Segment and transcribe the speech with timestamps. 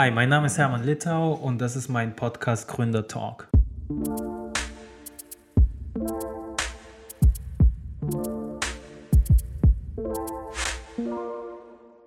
[0.00, 3.48] Hi, mein Name ist Hermann Littau und das ist mein Podcast Gründer Talk.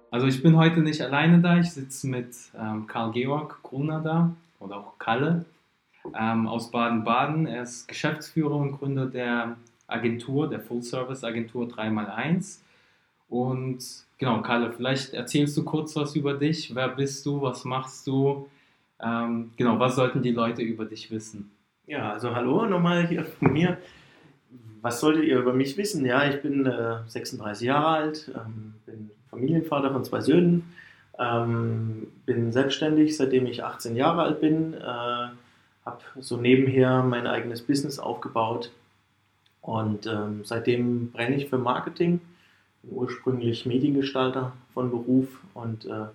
[0.10, 4.32] Also ich bin heute nicht alleine da, ich sitze mit ähm, Karl Georg Gruner da
[4.62, 5.44] oder auch Kalle
[6.18, 7.46] ähm, aus Baden-Baden.
[7.46, 12.60] Er ist Geschäftsführer und Gründer der Agentur, der Full-Service-Agentur 3x1.
[13.32, 13.80] Und
[14.18, 16.76] genau, Kalle, vielleicht erzählst du kurz was über dich.
[16.76, 17.42] Wer bist du?
[17.42, 18.50] Was machst du?
[19.02, 21.50] Ähm, genau, was sollten die Leute über dich wissen?
[21.88, 23.78] Ja, also hallo nochmal hier von mir.
[24.82, 26.06] Was solltet ihr über mich wissen?
[26.06, 30.74] Ja, ich bin äh, 36 Jahre alt, ähm, bin Familienvater von zwei Söhnen,
[31.18, 37.62] ähm, bin selbstständig, seitdem ich 18 Jahre alt bin, äh, habe so nebenher mein eigenes
[37.62, 38.72] Business aufgebaut
[39.62, 42.20] und ähm, seitdem brenne ich für Marketing,
[42.84, 46.06] ursprünglich Mediengestalter von Beruf und äh,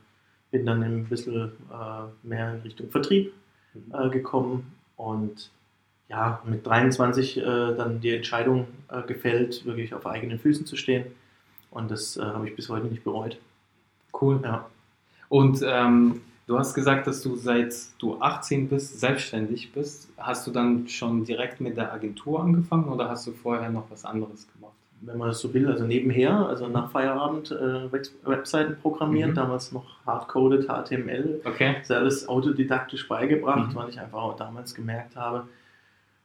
[0.51, 3.33] bin dann ein bisschen äh, mehr in Richtung Vertrieb
[3.75, 3.95] mhm.
[3.95, 5.51] äh, gekommen und
[6.09, 11.07] ja, mit 23 äh, dann die Entscheidung äh, gefällt, wirklich auf eigenen Füßen zu stehen.
[11.71, 13.39] Und das äh, habe ich bis heute nicht bereut.
[14.19, 14.41] Cool.
[14.43, 14.67] Ja.
[15.29, 20.09] Und ähm, du hast gesagt, dass du seit du 18 bist, selbstständig bist.
[20.17, 24.05] Hast du dann schon direkt mit der Agentur angefangen oder hast du vorher noch was
[24.05, 24.77] anderes gemacht?
[25.03, 27.93] Wenn man das so will, also nebenher, also nach Feierabend äh,
[28.25, 29.35] Webseiten programmiert, mhm.
[29.35, 31.41] damals noch hardcoded HTML.
[31.45, 31.77] Okay.
[31.79, 33.75] Das ist alles autodidaktisch beigebracht, mhm.
[33.75, 35.47] weil ich einfach auch damals gemerkt habe,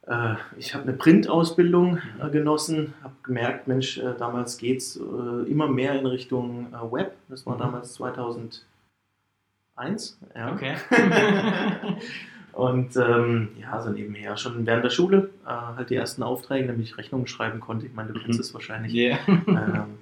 [0.08, 5.68] äh, ich habe eine Printausbildung äh, genossen, habe gemerkt, Mensch, äh, damals geht es immer
[5.68, 7.14] mehr in Richtung Web.
[7.30, 7.60] Das war mhm.
[7.60, 8.62] damals 2001.
[10.36, 10.54] Ja.
[10.54, 10.76] Okay.
[12.54, 16.86] Und ähm, ja, so nebenher schon während der Schule äh, halt die ersten Aufträge, damit
[16.86, 17.86] ich Rechnungen schreiben konnte.
[17.86, 18.44] Ich meine, du kennst mhm.
[18.44, 18.94] es wahrscheinlich.
[18.94, 19.20] Yeah.
[19.28, 20.00] ähm,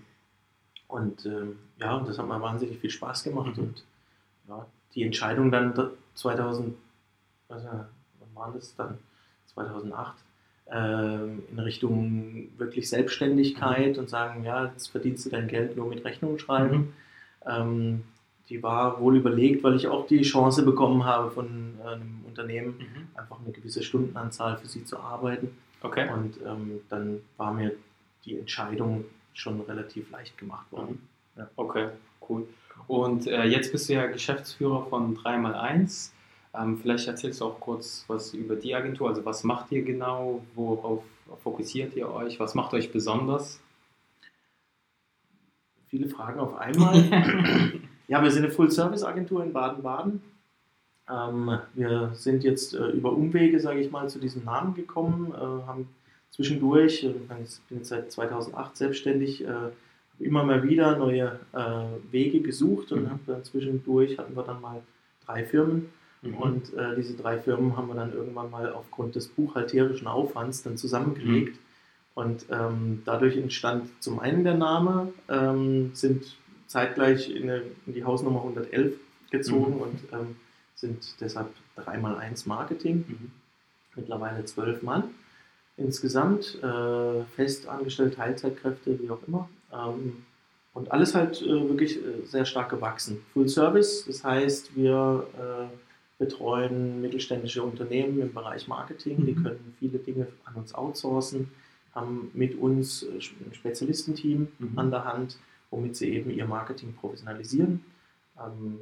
[0.88, 3.58] und ähm, ja, das hat mir wahnsinnig viel Spaß gemacht.
[3.58, 3.64] Mhm.
[3.64, 3.83] Und
[4.47, 5.73] ja, die Entscheidung dann
[6.16, 6.75] 2000,
[7.47, 7.64] was
[8.33, 8.97] war das dann?
[9.53, 10.14] 2008
[10.72, 13.99] ähm, in Richtung wirklich Selbstständigkeit mhm.
[13.99, 16.93] und sagen, ja, jetzt verdienst du dein Geld nur mit Rechnungen schreiben.
[17.45, 18.04] Mhm.
[18.49, 22.77] Die war wohl überlegt, weil ich auch die Chance bekommen habe von äh, einem Unternehmen,
[22.80, 23.08] mhm.
[23.14, 25.55] einfach eine gewisse Stundenanzahl für sie zu arbeiten.
[25.82, 26.10] Okay.
[26.11, 27.73] Und ähm, dann war mir
[28.26, 31.08] die Entscheidung schon relativ leicht gemacht worden.
[31.36, 31.39] Mhm.
[31.39, 31.49] Ja.
[31.55, 31.89] Okay,
[32.27, 32.48] cool.
[32.88, 36.11] Und äh, jetzt bist du ja Geschäftsführer von 3x1.
[36.55, 39.09] Ähm, vielleicht erzählst du auch kurz was über die Agentur.
[39.09, 40.43] Also was macht ihr genau?
[40.55, 41.04] Worauf
[41.43, 42.39] fokussiert ihr euch?
[42.39, 43.61] Was macht euch besonders?
[45.88, 47.73] Viele Fragen auf einmal.
[48.09, 50.21] ja, wir sind eine Full-Service-Agentur in Baden-Baden.
[51.09, 55.37] Ähm, wir sind jetzt äh, über Umwege, sage ich mal, zu diesem Namen gekommen, äh,
[55.37, 55.87] haben
[56.30, 59.53] zwischendurch, äh, ich bin jetzt seit 2008 selbstständig, äh,
[60.20, 63.20] immer mal wieder neue äh, Wege gesucht und mhm.
[63.25, 64.81] dann zwischendurch hatten wir dann mal
[65.26, 65.89] drei Firmen
[66.21, 66.33] Mhm.
[66.36, 70.77] Und äh, diese drei Firmen haben wir dann irgendwann mal aufgrund des buchhalterischen Aufwands dann
[70.77, 71.55] zusammengelegt.
[71.55, 71.59] Mhm.
[72.15, 76.36] Und ähm, dadurch entstand zum einen der Name, ähm, sind
[76.70, 78.94] zeitgleich in, eine, in, die Hausnummer 111
[79.32, 79.82] gezogen mhm.
[79.82, 80.36] und ähm,
[80.76, 83.06] sind deshalb 3x1 Marketing.
[83.08, 83.32] Mhm.
[83.96, 85.10] Mittlerweile zwölf Mann
[85.80, 89.50] insgesamt, äh, fest angestellt, Teilzeitkräfte, wie auch immer.
[89.74, 90.26] Ähm,
[90.74, 93.22] und alles halt äh, wirklich äh, sehr stark gewachsen.
[93.34, 99.22] Full Service, das heißt, wir äh, betreuen mittelständische Unternehmen im Bereich Marketing.
[99.22, 99.26] Mhm.
[99.26, 101.50] Die können viele Dinge an uns outsourcen,
[101.96, 104.78] haben mit uns äh, ein Spezialistenteam mhm.
[104.78, 105.38] an der Hand,
[105.72, 107.84] womit sie eben ihr Marketing professionalisieren.
[108.40, 108.80] Ähm,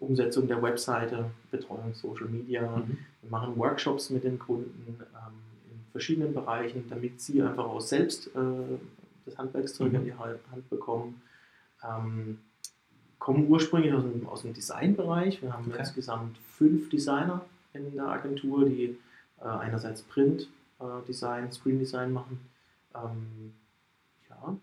[0.00, 2.76] Umsetzung der Webseite, Betreuung Social Media.
[2.76, 2.98] Mhm.
[3.22, 5.32] Wir machen Workshops mit den Kunden ähm,
[5.70, 8.78] in verschiedenen Bereichen, damit sie einfach auch selbst äh,
[9.24, 9.96] das Handwerkszeug mhm.
[9.96, 11.22] in die Hand bekommen.
[11.82, 12.38] Ähm,
[13.18, 15.40] kommen ursprünglich aus dem, aus dem Designbereich.
[15.40, 15.78] Wir haben okay.
[15.78, 18.98] insgesamt fünf Designer in der Agentur, die
[19.40, 20.48] äh, einerseits Print,
[20.80, 22.38] äh, Design, Screen Design machen.
[22.94, 23.54] Ähm,
[24.28, 24.56] ja,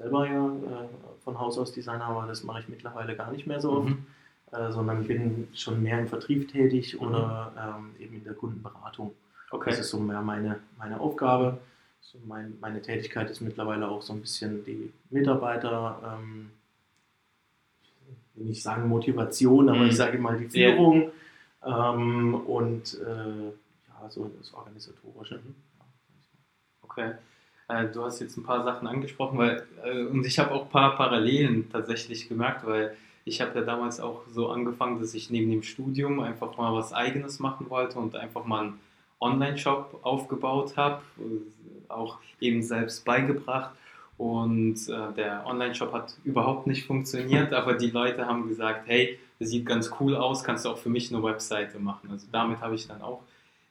[0.00, 0.88] selber ja äh,
[1.22, 4.06] von Haus aus Designer, aber das mache ich mittlerweile gar nicht mehr so oft, mhm.
[4.52, 7.06] Äh, sondern bin schon mehr im Vertrieb tätig mhm.
[7.06, 9.12] oder ähm, eben in der Kundenberatung.
[9.52, 9.70] Okay.
[9.70, 11.58] Das ist so mehr meine, meine Aufgabe.
[12.00, 16.18] So mein, meine Tätigkeit ist mittlerweile auch so ein bisschen die Mitarbeiter.
[16.18, 16.50] Ähm,
[18.34, 19.96] will nicht sagen Motivation, aber ich mhm.
[19.96, 21.12] sage mal die Führung
[21.64, 21.94] yeah.
[21.94, 25.36] ähm, und äh, ja, so das Organisatorische.
[25.36, 25.54] Mhm.
[26.82, 27.12] Okay.
[27.70, 30.70] Äh, du hast jetzt ein paar Sachen angesprochen, weil, äh, und ich habe auch ein
[30.70, 35.50] paar Parallelen tatsächlich gemerkt, weil ich habe ja damals auch so angefangen, dass ich neben
[35.50, 38.80] dem Studium einfach mal was Eigenes machen wollte und einfach mal einen
[39.20, 41.02] Online-Shop aufgebaut habe,
[41.88, 43.70] auch eben selbst beigebracht.
[44.16, 49.50] Und äh, der Online-Shop hat überhaupt nicht funktioniert, aber die Leute haben gesagt, hey, das
[49.50, 52.10] sieht ganz cool aus, kannst du auch für mich eine Webseite machen.
[52.10, 53.22] Also damit habe ich dann auch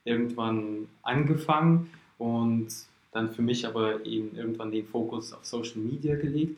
[0.05, 2.69] irgendwann angefangen und
[3.11, 6.57] dann für mich aber eben irgendwann den Fokus auf Social Media gelegt.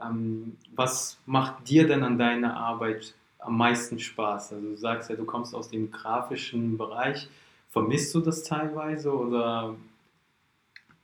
[0.00, 4.52] Ähm, was macht dir denn an deiner Arbeit am meisten Spaß?
[4.52, 7.28] Also du sagst ja, du kommst aus dem grafischen Bereich.
[7.68, 9.74] Vermisst du das teilweise oder?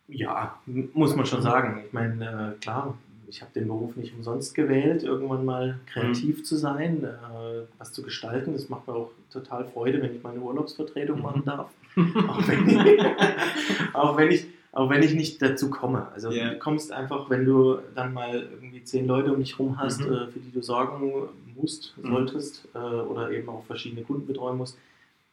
[0.06, 1.82] Ja, muss man schon sagen.
[1.86, 2.96] Ich meine, äh, klar,
[3.26, 6.44] ich habe den Beruf nicht umsonst gewählt, irgendwann mal kreativ mhm.
[6.44, 8.52] zu sein, äh, was zu gestalten.
[8.52, 11.22] Das macht mir auch total Freude, wenn ich meine Urlaubsvertretung mhm.
[11.22, 11.70] machen darf.
[11.96, 16.08] auch, wenn ich, auch, wenn ich, auch wenn ich nicht dazu komme.
[16.12, 16.50] Also yeah.
[16.50, 20.12] du kommst einfach, wenn du dann mal irgendwie zehn Leute um dich rum hast, mhm.
[20.12, 21.12] äh, für die du sorgen
[21.54, 22.08] musst, mhm.
[22.10, 24.76] solltest äh, oder eben auch verschiedene Kunden betreuen musst.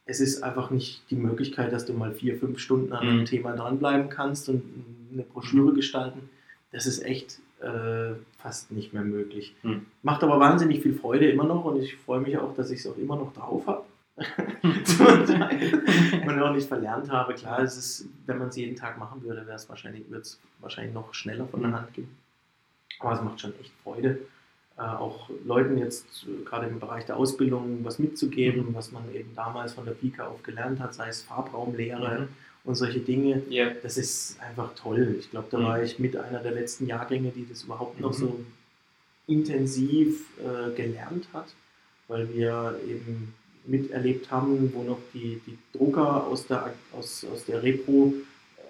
[0.04, 3.24] Es ist einfach nicht die Möglichkeit, dass du mal vier, fünf Stunden an einem mhm.
[3.24, 4.62] Thema dranbleiben kannst und
[5.12, 6.30] eine Broschüre gestalten.
[6.70, 9.54] Das ist echt äh, fast nicht mehr möglich.
[9.62, 9.86] Mhm.
[10.02, 12.86] Macht aber wahnsinnig viel Freude immer noch und ich freue mich auch, dass ich es
[12.86, 13.84] auch immer noch drauf habe.
[14.16, 14.26] Und
[16.42, 17.34] auch nicht verlernt habe.
[17.34, 20.38] Klar, es ist, wenn man es jeden Tag machen würde, wäre es wahrscheinlich, würde es
[20.60, 21.76] wahrscheinlich noch schneller von der mhm.
[21.76, 22.08] Hand gehen.
[23.00, 24.18] Aber es macht schon echt Freude,
[24.76, 28.74] äh, auch Leuten jetzt äh, gerade im Bereich der Ausbildung was mitzugeben, mhm.
[28.74, 32.28] was man eben damals von der Pika auf gelernt hat, sei es Farbraumlehre mhm.
[32.64, 33.42] und solche Dinge.
[33.50, 33.72] Yeah.
[33.82, 35.16] Das ist einfach toll.
[35.18, 35.64] Ich glaube, da mhm.
[35.64, 38.46] war ich mit einer der letzten Jahrgänge, die das überhaupt noch so mhm.
[39.26, 41.46] intensiv äh, gelernt hat,
[42.08, 47.62] weil wir eben miterlebt haben, wo noch die, die Drucker aus der, aus, aus der
[47.62, 48.14] Repro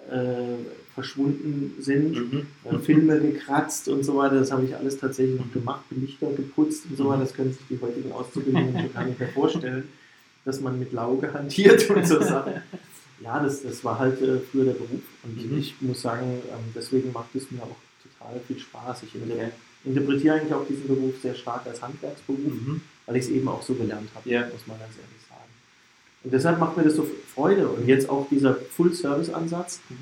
[0.09, 0.57] äh,
[0.93, 2.47] verschwunden sind, mhm.
[2.65, 4.35] äh, Filme gekratzt und so weiter.
[4.35, 7.21] Das habe ich alles tatsächlich noch gemacht, Lichter geputzt und so weiter.
[7.21, 9.87] Das können sich die heutigen Auszubildenden schon gar nicht mehr vorstellen,
[10.45, 12.53] dass man mit Lauge hantiert und so Sachen.
[13.21, 15.01] Ja, das, das war halt äh, früher der Beruf.
[15.23, 15.57] Und mhm.
[15.57, 19.03] ich muss sagen, ähm, deswegen macht es mir auch total viel Spaß.
[19.03, 19.15] Ich
[19.85, 22.39] interpretiere eigentlich auch diesen Beruf sehr stark als Handwerksberuf.
[22.39, 24.41] Mhm weil ich es eben auch so gelernt habe, ja.
[24.47, 25.51] muss man ganz ehrlich sagen.
[26.23, 27.67] Und deshalb macht mir das so Freude.
[27.67, 29.81] Und jetzt auch dieser Full-Service-Ansatz.
[29.89, 29.95] Mhm.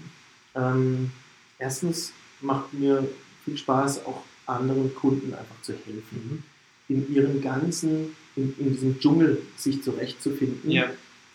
[0.56, 1.12] Ähm,
[1.58, 3.08] erstens macht mir
[3.46, 6.44] viel Spaß, auch anderen Kunden einfach zu helfen,
[6.90, 6.96] mhm.
[6.96, 10.90] in ihren ganzen, in, in, diesem Dschungel sich zurechtzufinden ja.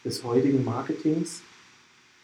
[0.05, 1.43] des heutigen Marketings.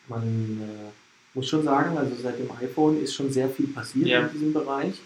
[0.09, 0.91] Man äh,
[1.35, 4.27] muss schon sagen, also seit dem iPhone ist schon sehr viel passiert ja.
[4.27, 5.01] in diesem Bereich.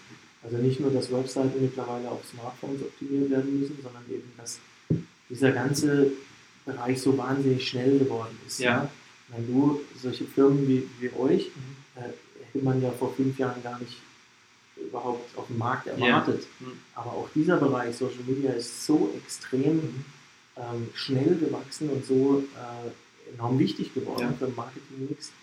[0.47, 4.59] Also nicht nur, dass Webseiten mittlerweile auf Smartphones optimiert werden müssen, sondern eben, dass
[5.29, 6.11] dieser ganze
[6.65, 8.59] Bereich so wahnsinnig schnell geworden ist.
[8.59, 8.71] Ja.
[8.71, 8.91] ja?
[9.27, 12.01] Wenn du solche Firmen wie, wie euch, mhm.
[12.01, 13.97] äh, hätte man ja vor fünf Jahren gar nicht
[14.77, 16.47] überhaupt auf dem Markt erwartet.
[16.61, 16.67] Ja.
[16.67, 16.71] Mhm.
[16.95, 20.05] Aber auch dieser Bereich Social Media ist so extrem mhm.
[20.55, 24.33] ähm, schnell gewachsen und so äh, enorm wichtig geworden ja.
[24.39, 25.33] für den Marketing-Mix,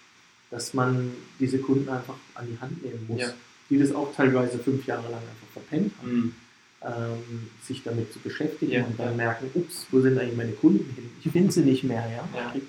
[0.50, 3.20] dass man diese Kunden einfach an die Hand nehmen muss.
[3.20, 3.34] Ja
[3.70, 6.34] die das auch teilweise fünf Jahre lang einfach verpennt haben, mhm.
[6.82, 10.93] ähm, sich damit zu beschäftigen ja, und dann merken, ups, wo sind eigentlich meine Kunden
[10.94, 11.11] hin?
[11.22, 12.55] Ich finde sie nicht mehr, ja, ja.
[12.55, 12.62] ich,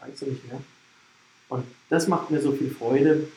[0.00, 0.60] weiß sie nicht mehr.
[1.48, 3.28] Und das macht mir so viel Freude,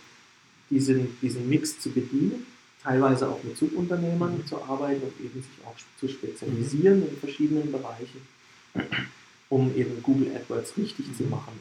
[0.70, 2.46] diesen, diesen Mix zu bedienen,
[2.84, 4.46] teilweise auch mit Subunternehmern mhm.
[4.46, 7.10] zu arbeiten und eben sich auch zu spezialisieren mhm.
[7.10, 8.22] in verschiedenen Bereichen,
[9.50, 11.16] um eben Google AdWords richtig mhm.
[11.16, 11.54] zu machen,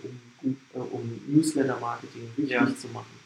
[0.42, 2.66] um, äh, um Newsletter-Marketing richtig ja.
[2.66, 3.17] zu machen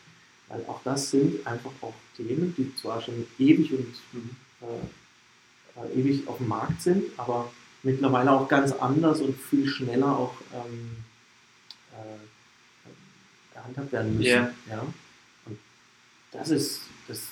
[0.53, 4.31] weil auch das sind einfach auch Themen, die zwar schon ewig und mhm.
[4.61, 7.51] äh, ewig auf dem Markt sind, aber
[7.83, 10.97] mittlerweile auch ganz anders und viel schneller auch ähm,
[11.93, 14.29] äh, gehandhabt werden müssen.
[14.29, 14.55] Yeah.
[14.69, 14.87] Ja?
[15.47, 15.59] Und
[16.33, 17.23] das ist das,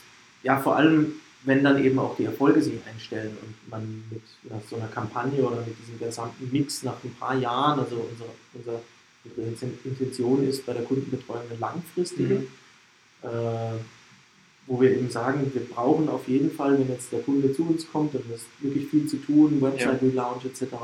[0.42, 1.12] ja vor allem,
[1.44, 5.42] wenn dann eben auch die Erfolge sich einstellen und man mit ja, so einer Kampagne
[5.42, 8.80] oder mit diesem gesamten Mix nach ein paar Jahren, also unser, unser,
[9.36, 12.34] unsere Intention ist bei der Kundenbetreuung eine langfristige.
[12.34, 12.48] Mhm
[13.22, 17.90] wo wir eben sagen, wir brauchen auf jeden Fall, wenn jetzt der Kunde zu uns
[17.90, 20.74] kommt und es wirklich viel zu tun, Website Relaunch etc.,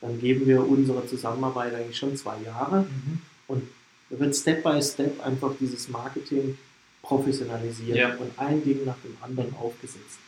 [0.00, 3.18] dann geben wir unsere Zusammenarbeit eigentlich schon zwei Jahre mhm.
[3.48, 3.62] und
[4.10, 6.56] da wird Step by Step einfach dieses Marketing
[7.02, 8.14] professionalisiert ja.
[8.16, 10.18] und ein Ding nach dem anderen aufgesetzt.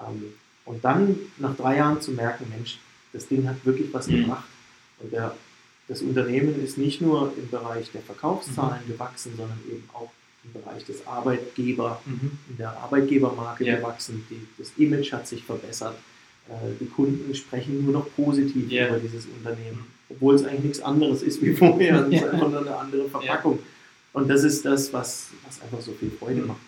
[0.00, 0.32] Ähm,
[0.64, 2.78] und dann nach drei Jahren zu merken, Mensch,
[3.12, 4.22] das Ding hat wirklich was mhm.
[4.22, 4.48] gebracht.
[5.00, 5.36] Und der,
[5.88, 8.92] das Unternehmen ist nicht nur im Bereich der Verkaufszahlen mhm.
[8.92, 10.10] gewachsen, sondern eben auch
[10.44, 12.38] im Bereich des Arbeitgeber, mhm.
[12.48, 13.76] in der Arbeitgebermarke ja.
[13.76, 14.26] gewachsen.
[14.30, 15.96] Die, das Image hat sich verbessert.
[16.48, 18.88] Äh, die Kunden sprechen nur noch positiv ja.
[18.88, 22.06] über dieses Unternehmen, obwohl es eigentlich nichts anderes ist wie vorher.
[22.06, 22.18] Es ja.
[22.18, 23.58] ist einfach nur eine andere Verpackung.
[24.12, 26.48] Und das ist das, was, was einfach so viel Freude mhm.
[26.48, 26.60] macht.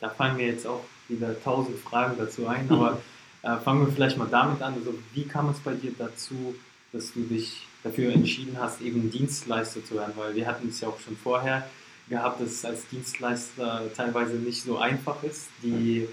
[0.00, 3.00] Da fangen wir jetzt auch wieder tausend Fragen dazu ein, aber
[3.42, 4.74] äh, fangen wir vielleicht mal damit an.
[4.74, 6.54] Also, wie kam es bei dir dazu,
[6.92, 10.14] dass du dich dafür entschieden hast, eben Dienstleister zu werden?
[10.16, 11.68] Weil wir hatten es ja auch schon vorher
[12.08, 16.08] gehabt, dass es als Dienstleister teilweise nicht so einfach ist, die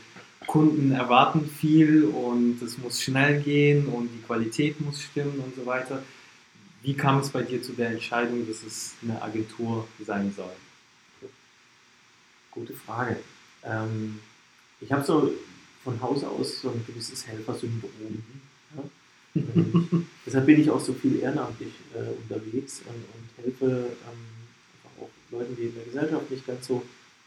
[0.48, 5.66] Kunden erwarten viel und es muss schnell gehen und die Qualität muss stimmen und so
[5.66, 6.04] weiter.
[6.82, 10.52] Wie kam es bei dir zu der Entscheidung, dass es eine Agentur sein soll?
[12.50, 13.18] Gute Frage.
[13.64, 14.20] Ähm,
[14.80, 15.32] ich habe so
[15.84, 17.92] von Haus aus so ein gewisses Helfersyndrom.
[18.76, 18.84] Ja?
[20.26, 24.31] deshalb bin ich auch so viel ehrenamtlich äh, unterwegs und, und helfe ähm,
[25.32, 26.84] Leuten, die in der Gesellschaft nicht ganz so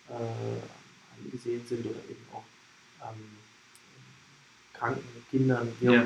[0.09, 2.45] äh, angesehen sind oder eben auch
[3.03, 3.25] ähm,
[4.73, 5.73] kranken Kindern.
[5.81, 6.05] Ja.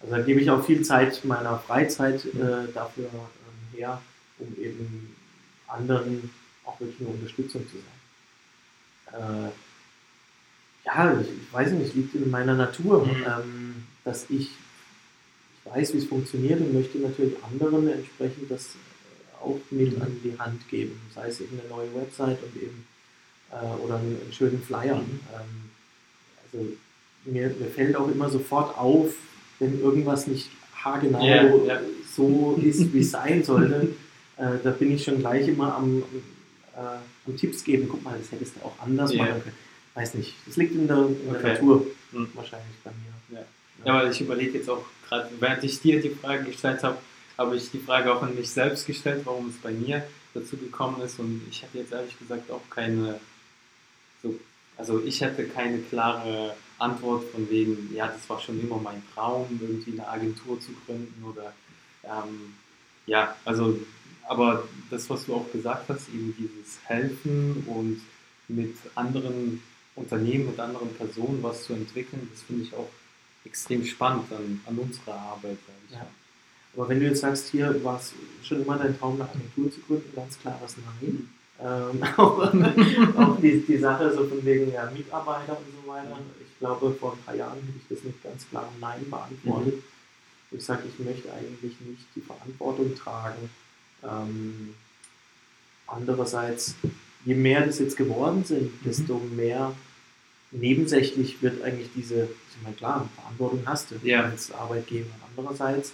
[0.00, 4.00] Also da gebe ich auch viel Zeit meiner Freizeit äh, dafür ähm, her,
[4.38, 5.14] um eben
[5.66, 6.30] anderen
[6.64, 9.20] auch wirklich eine Unterstützung zu sein.
[9.20, 9.50] Äh,
[10.86, 13.24] ja, ich, ich, weiß nicht, es liegt in meiner Natur, mhm.
[13.26, 18.74] ähm, dass ich, ich weiß, wie es funktioniert und möchte natürlich anderen entsprechend das
[19.40, 20.02] auch mit mhm.
[20.02, 21.00] an die Hand geben.
[21.14, 22.86] Sei es eben eine neue Website und eben
[23.50, 24.96] äh, oder einen, einen, schönen Flyer.
[24.96, 25.20] Mhm.
[25.34, 25.70] Ähm,
[26.42, 26.66] also
[27.24, 29.14] mir, mir fällt auch immer sofort auf,
[29.58, 30.48] wenn irgendwas nicht
[30.82, 31.80] haargenau yeah, yeah.
[32.16, 33.94] so ist, wie es sein sollte,
[34.36, 36.02] äh, da bin ich schon gleich immer am,
[36.74, 37.88] äh, am Tipps geben.
[37.90, 39.24] Guck mal, das hättest du auch anders yeah.
[39.24, 39.56] machen können.
[39.94, 41.52] Weiß nicht, das liegt in der, in der okay.
[41.52, 42.28] Natur hm.
[42.34, 43.38] wahrscheinlich bei mir.
[43.38, 43.44] Ja,
[43.84, 46.96] ja weil ich überlege jetzt auch gerade, während ich dir die Frage gestellt habe,
[47.40, 51.00] habe ich die Frage auch an mich selbst gestellt, warum es bei mir dazu gekommen
[51.00, 51.18] ist.
[51.18, 53.18] Und ich hätte jetzt ehrlich gesagt auch keine,
[54.22, 54.38] so,
[54.76, 59.58] also ich hätte keine klare Antwort von wegen, ja, das war schon immer mein Traum,
[59.58, 61.54] irgendwie eine Agentur zu gründen oder
[62.04, 62.54] ähm,
[63.06, 63.78] ja, also,
[64.28, 68.02] aber das, was du auch gesagt hast, eben dieses Helfen und
[68.48, 69.62] mit anderen
[69.96, 72.90] Unternehmen, mit anderen Personen was zu entwickeln, das finde ich auch
[73.46, 75.56] extrem spannend an, an unserer Arbeit.
[75.90, 76.06] Ja.
[76.76, 78.12] Aber wenn du jetzt sagst, hier war es
[78.42, 81.28] schon immer dein Traum, eine Agentur zu gründen, ganz klares Nein.
[81.62, 82.38] Ähm, auch,
[83.18, 86.18] auch die, die Sache so von wegen ja, Mitarbeiter und so weiter.
[86.40, 89.74] Ich glaube, vor ein paar Jahren hätte ich das mit ganz klarem Nein beantwortet.
[89.74, 90.56] Mhm.
[90.56, 93.50] Ich sage, ich möchte eigentlich nicht die Verantwortung tragen.
[94.02, 94.74] Ähm,
[95.86, 96.74] andererseits,
[97.24, 98.78] je mehr das jetzt geworden sind, mhm.
[98.84, 99.74] desto mehr
[100.52, 104.24] nebensächlich wird eigentlich diese, ich meine, klar, Verantwortung hast du ja.
[104.24, 105.10] als Arbeitgeber.
[105.36, 105.92] Andererseits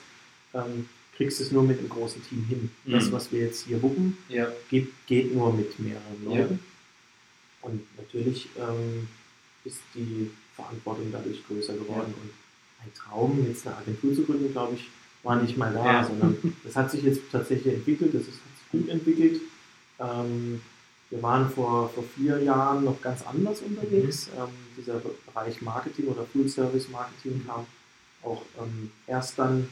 [0.57, 2.71] ähm, kriegst du es nur mit einem großen Team hin.
[2.85, 2.93] Mhm.
[2.93, 4.49] Das, was wir jetzt hier wuppen, ja.
[4.71, 6.55] geht, geht, nur mit mehreren Leuten.
[6.55, 7.69] Ja.
[7.69, 9.09] Und natürlich ähm,
[9.65, 12.15] ist die Verantwortung dadurch größer geworden.
[12.15, 12.23] Ja.
[12.23, 12.31] Und
[12.85, 14.89] ein Traum, jetzt eine Agentur zu gründen, glaube ich,
[15.23, 18.81] war nicht mal da, sondern das hat sich jetzt tatsächlich entwickelt, das ist, hat sich
[18.81, 19.41] gut entwickelt.
[19.99, 20.61] Ähm,
[21.11, 24.29] wir waren vor, vor vier Jahren noch ganz anders unterwegs.
[24.29, 24.43] Mhm.
[24.43, 27.67] Ähm, dieser Bereich Marketing oder Full Service Marketing kam
[28.23, 29.69] auch ähm, erst dann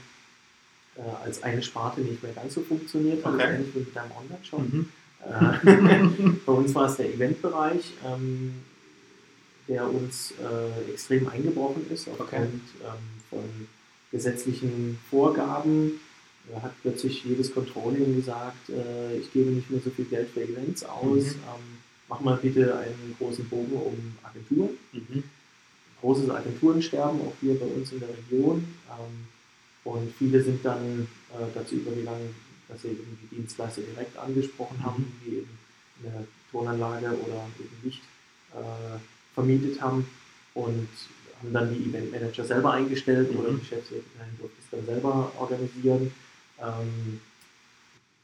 [0.97, 3.55] äh, als eine Sparte nicht mehr ganz so funktioniert hat, okay.
[3.55, 4.61] ähnlich wie mit deinem Online-Shop.
[4.61, 4.89] Mhm.
[5.25, 8.55] Äh, bei uns war es der Eventbereich, ähm,
[9.69, 12.47] der uns äh, extrem eingebrochen ist aufgrund okay.
[12.85, 13.69] ähm, von
[14.13, 16.01] gesetzlichen Vorgaben.
[16.53, 20.43] Da hat plötzlich jedes Controlling gesagt, äh, ich gebe nicht mehr so viel Geld für
[20.43, 21.31] Events aus, mhm.
[21.31, 24.77] ähm, mach mal bitte einen großen Bogen um Agenturen.
[24.93, 25.25] Mhm.
[26.01, 28.59] Großes Agenturensterben, auch hier bei uns in der Region.
[28.91, 29.34] Ähm,
[29.85, 32.35] und viele sind dann äh, dazu übergegangen,
[32.69, 35.25] dass sie eben die Dienstleister direkt angesprochen haben, mhm.
[35.25, 35.59] die eben
[36.03, 38.03] eine Tonanlage oder eben Licht
[38.53, 38.99] äh,
[39.35, 40.09] vermietet haben
[40.55, 40.89] und
[41.41, 43.41] haben dann die Eventmanager selber eingestellt mhm.
[43.41, 44.03] oder die Geschäftsführer
[44.39, 46.13] durften es dann selber organisieren.
[46.61, 47.21] Ähm,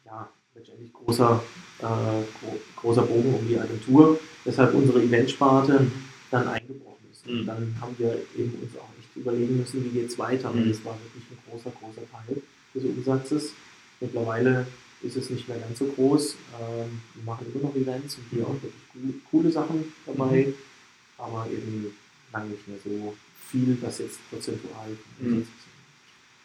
[0.06, 1.42] ja, letztendlich großer,
[1.80, 5.92] äh, gro großer Bogen um die Agentur, weshalb unsere Eventsparte mhm.
[6.30, 7.26] dann eingebrochen ist.
[7.26, 7.46] Und mhm.
[7.46, 8.88] dann haben wir eben uns auch
[9.20, 10.50] überlegen müssen, wie geht es weiter.
[10.52, 10.68] Mhm.
[10.68, 12.42] das war wirklich ein großer, großer Teil
[12.74, 13.52] des Umsatzes.
[14.00, 14.66] Mittlerweile
[15.02, 16.36] ist es nicht mehr ganz so groß.
[16.60, 20.54] Ähm, wir machen immer noch Events und hier auch wirklich coole Sachen dabei, mhm.
[21.18, 21.86] aber eben
[22.32, 23.14] lange nicht mehr so
[23.50, 25.46] viel, das jetzt prozentual mhm.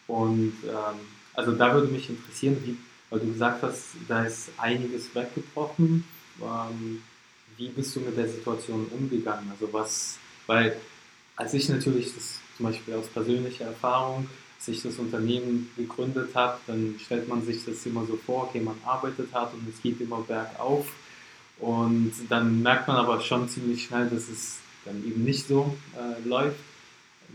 [0.06, 1.00] Und ähm,
[1.34, 2.76] also da würde mich interessieren, wie,
[3.10, 6.04] weil du gesagt hast, da ist einiges weggebrochen.
[6.40, 7.02] Ähm,
[7.56, 9.50] wie bist du mit der Situation umgegangen?
[9.50, 10.76] Also was, weil
[11.34, 16.96] als ich natürlich das zum Beispiel aus persönlicher Erfahrung, sich das Unternehmen gegründet hat, dann
[17.04, 20.20] stellt man sich das immer so vor, okay, man arbeitet hart und es geht immer
[20.20, 20.86] bergauf.
[21.58, 26.26] Und dann merkt man aber schon ziemlich schnell, dass es dann eben nicht so äh,
[26.26, 26.58] läuft.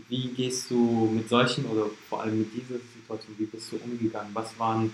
[0.08, 4.30] Wie gehst du mit solchen oder vor allem mit dieser Situation, wie bist du umgegangen?
[4.34, 4.92] Was waren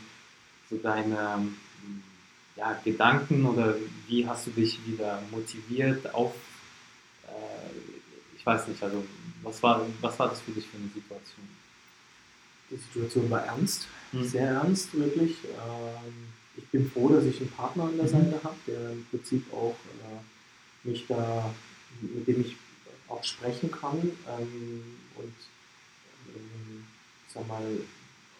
[0.68, 1.48] so deine
[2.56, 3.74] ja, Gedanken oder
[4.08, 6.34] wie hast du dich wieder motiviert auf,
[8.38, 9.04] ich weiß nicht, also
[9.42, 11.46] was war, was war das für dich für eine Situation?
[12.70, 14.24] Die Situation war ernst, mhm.
[14.24, 15.36] sehr ernst, wirklich.
[15.44, 18.10] Ähm, ich bin froh, dass ich einen Partner an der mhm.
[18.10, 21.54] Seite habe, der im Prinzip auch äh, mich da,
[22.00, 22.56] mit dem ich
[23.08, 24.82] auch sprechen kann ähm,
[25.16, 25.34] und
[26.34, 26.84] ähm,
[27.32, 27.64] sag mal,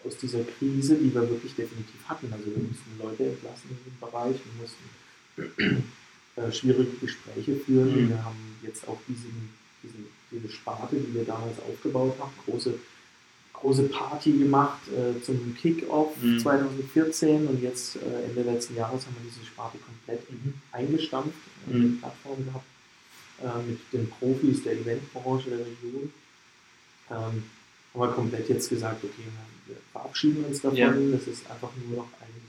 [0.04, 2.32] aus dieser Krise, die wir wirklich definitiv hatten.
[2.32, 5.84] Also wir mussten Leute entlassen in dem Bereich, wir mussten
[6.36, 8.04] äh, schwierige Gespräche führen.
[8.04, 8.08] Mhm.
[8.10, 9.50] Wir haben jetzt auch diesen,
[9.82, 12.74] diesen, diese Sparte, die wir damals aufgebaut haben, große,
[13.52, 16.38] große Party gemacht äh, zum Kick-Off mhm.
[16.38, 20.54] 2014 und jetzt äh, Ende letzten Jahres haben wir diese Sparte komplett mhm.
[20.72, 21.80] eingestampft, äh, mhm.
[21.80, 22.66] eine Plattform gehabt
[23.42, 26.12] äh, mit den Profis der Eventbranche der Region.
[27.10, 27.42] Ähm,
[27.94, 29.24] haben wir komplett jetzt gesagt, okay,
[29.66, 30.76] wir verabschieden uns davon.
[30.76, 30.90] Ja.
[30.92, 32.42] Das ist einfach nur noch eigentlich,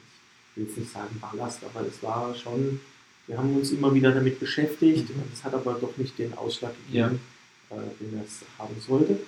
[0.52, 2.80] ich will jetzt nicht sagen Ballast, aber es war schon,
[3.30, 5.10] wir haben uns immer wieder damit beschäftigt.
[5.10, 5.24] Mhm.
[5.32, 7.20] Es hat aber doch nicht den Ausschlag gegeben,
[7.70, 7.78] ja.
[7.78, 9.20] äh, den es haben sollte.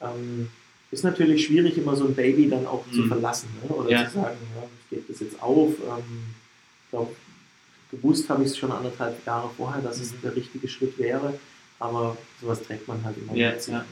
[0.00, 0.48] Ähm,
[0.90, 2.92] ist natürlich schwierig, immer so ein Baby dann auch mhm.
[2.92, 3.74] zu verlassen ne?
[3.74, 4.06] oder ja.
[4.06, 5.70] zu sagen, ja, ich gebe das jetzt auf.
[5.70, 6.34] Ähm,
[6.84, 7.12] ich glaube,
[7.92, 10.02] gewusst habe ich es schon anderthalb Jahre vorher, dass mhm.
[10.02, 11.38] es der richtige Schritt wäre,
[11.78, 13.72] aber sowas trägt man halt immer ja, mit sich.
[13.72, 13.84] Ja.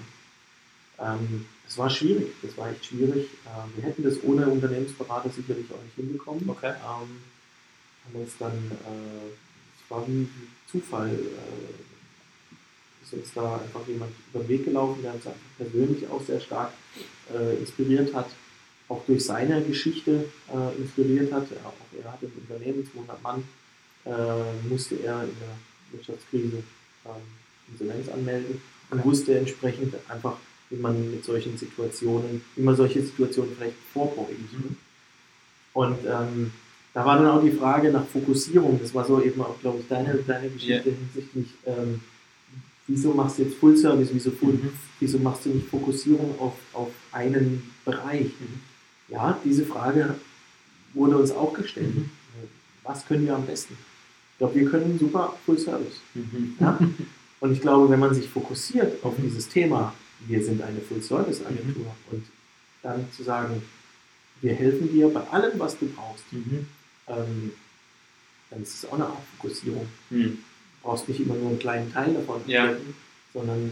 [0.99, 3.28] Ähm, es war schwierig, das war echt schwierig.
[3.47, 6.50] Ähm, wir hätten das ohne Unternehmensberater sicherlich auch nicht hinbekommen.
[6.50, 6.71] Okay.
[6.71, 7.19] Ähm,
[8.04, 9.52] haben uns dann, äh,
[9.93, 10.27] war wie
[10.71, 11.73] Zufall, äh,
[13.05, 16.41] ist uns da einfach jemand über den Weg gelaufen, der uns einfach persönlich auch sehr
[16.41, 16.73] stark
[17.35, 18.31] äh, inspiriert hat,
[18.89, 21.47] auch durch seine Geschichte äh, inspiriert hat.
[21.65, 23.45] Auch er hat ein Unternehmen, 200 Mann,
[24.05, 25.57] äh, musste er in der
[25.93, 26.63] Wirtschaftskrise
[27.05, 27.23] ähm,
[27.71, 30.37] Insolvenz anmelden und wusste entsprechend einfach,
[30.71, 34.77] wie man mit solchen Situationen, wie man solche Situationen vielleicht vorbeugen Mhm.
[35.75, 36.53] Und ähm,
[36.95, 38.79] da war dann auch die Frage nach Fokussierung.
[38.81, 40.99] Das war so eben auch, glaube ich, deine, deine Geschichte yeah.
[40.99, 42.01] hinsichtlich, ähm,
[42.87, 44.73] wieso machst du jetzt Full Service, wieso, full, mhm.
[45.01, 48.27] wieso machst du nicht Fokussierung auf, auf einen Bereich?
[48.27, 48.61] Mhm.
[49.09, 50.15] Ja, diese Frage
[50.95, 51.95] wurde uns auch gestellt.
[51.95, 52.11] Mhm.
[52.83, 53.77] Was können wir am besten?
[54.33, 56.01] Ich glaube, wir können super Full Service.
[56.15, 56.57] Mhm.
[56.61, 56.79] Ja?
[57.41, 59.23] Und ich glaube, wenn man sich fokussiert auf mhm.
[59.25, 59.95] dieses Thema,
[60.27, 61.85] wir sind eine Full-Service-Agentur.
[61.85, 62.13] Mhm.
[62.13, 62.25] Und
[62.83, 63.63] dann zu sagen,
[64.41, 66.67] wir helfen dir bei allem, was du brauchst, mhm.
[67.09, 67.53] Ähm,
[68.51, 69.87] dann ist es auch eine Art Fokussierung.
[70.11, 70.23] Mhm.
[70.23, 70.38] Du
[70.83, 72.62] brauchst nicht immer nur einen kleinen Teil davon, ja.
[72.65, 72.95] Halten,
[73.33, 73.71] sondern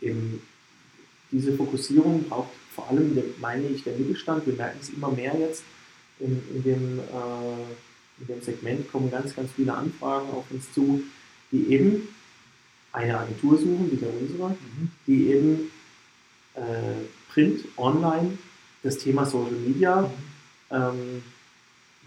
[0.00, 0.42] äh, eben
[1.30, 4.46] diese Fokussierung braucht vor allem, meine ich, der Mittelstand.
[4.46, 5.62] Wir merken es immer mehr jetzt
[6.18, 11.02] in, in, dem, äh, in dem Segment, kommen ganz, ganz viele Anfragen auf uns zu,
[11.52, 12.08] die eben
[12.92, 14.90] eine Agentur suchen, wie der unsere, mhm.
[15.06, 15.70] die eben
[16.54, 18.38] äh, Print, Online,
[18.82, 20.08] das Thema Social Media mhm.
[20.70, 21.22] ähm,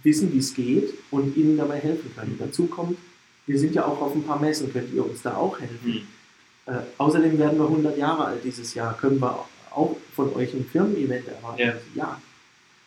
[0.08, 2.34] wissen, wie es geht und ihnen dabei helfen können.
[2.34, 2.39] Mhm.
[2.39, 2.98] Dazu kommt,
[3.46, 5.80] wir sind ja auch auf ein paar Messen, könnt ihr uns da auch helfen.
[5.84, 6.74] Mhm.
[6.74, 10.65] Äh, außerdem werden wir 100 Jahre alt dieses Jahr, können wir auch von euch ein
[10.65, 11.62] Firmen-Event erwarten.
[11.62, 11.74] Ja.
[11.93, 12.22] ja.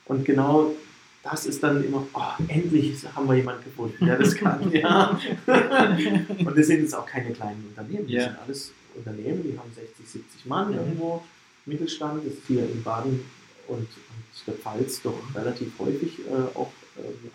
[0.07, 0.75] Und genau
[1.23, 4.71] das ist dann immer, oh, endlich haben wir jemanden gefunden, der das kann.
[4.73, 5.19] ja.
[5.47, 8.25] Und das sind jetzt auch keine kleinen Unternehmen, das yeah.
[8.25, 11.23] sind alles Unternehmen, die haben 60, 70 Mann irgendwo,
[11.67, 13.21] Mittelstand, das ist hier in Baden
[13.69, 16.73] und, und der Pfalz doch relativ häufig äh, auch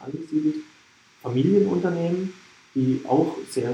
[0.04, 0.56] angesiedelt.
[1.22, 2.34] Familienunternehmen,
[2.74, 3.74] die auch sehr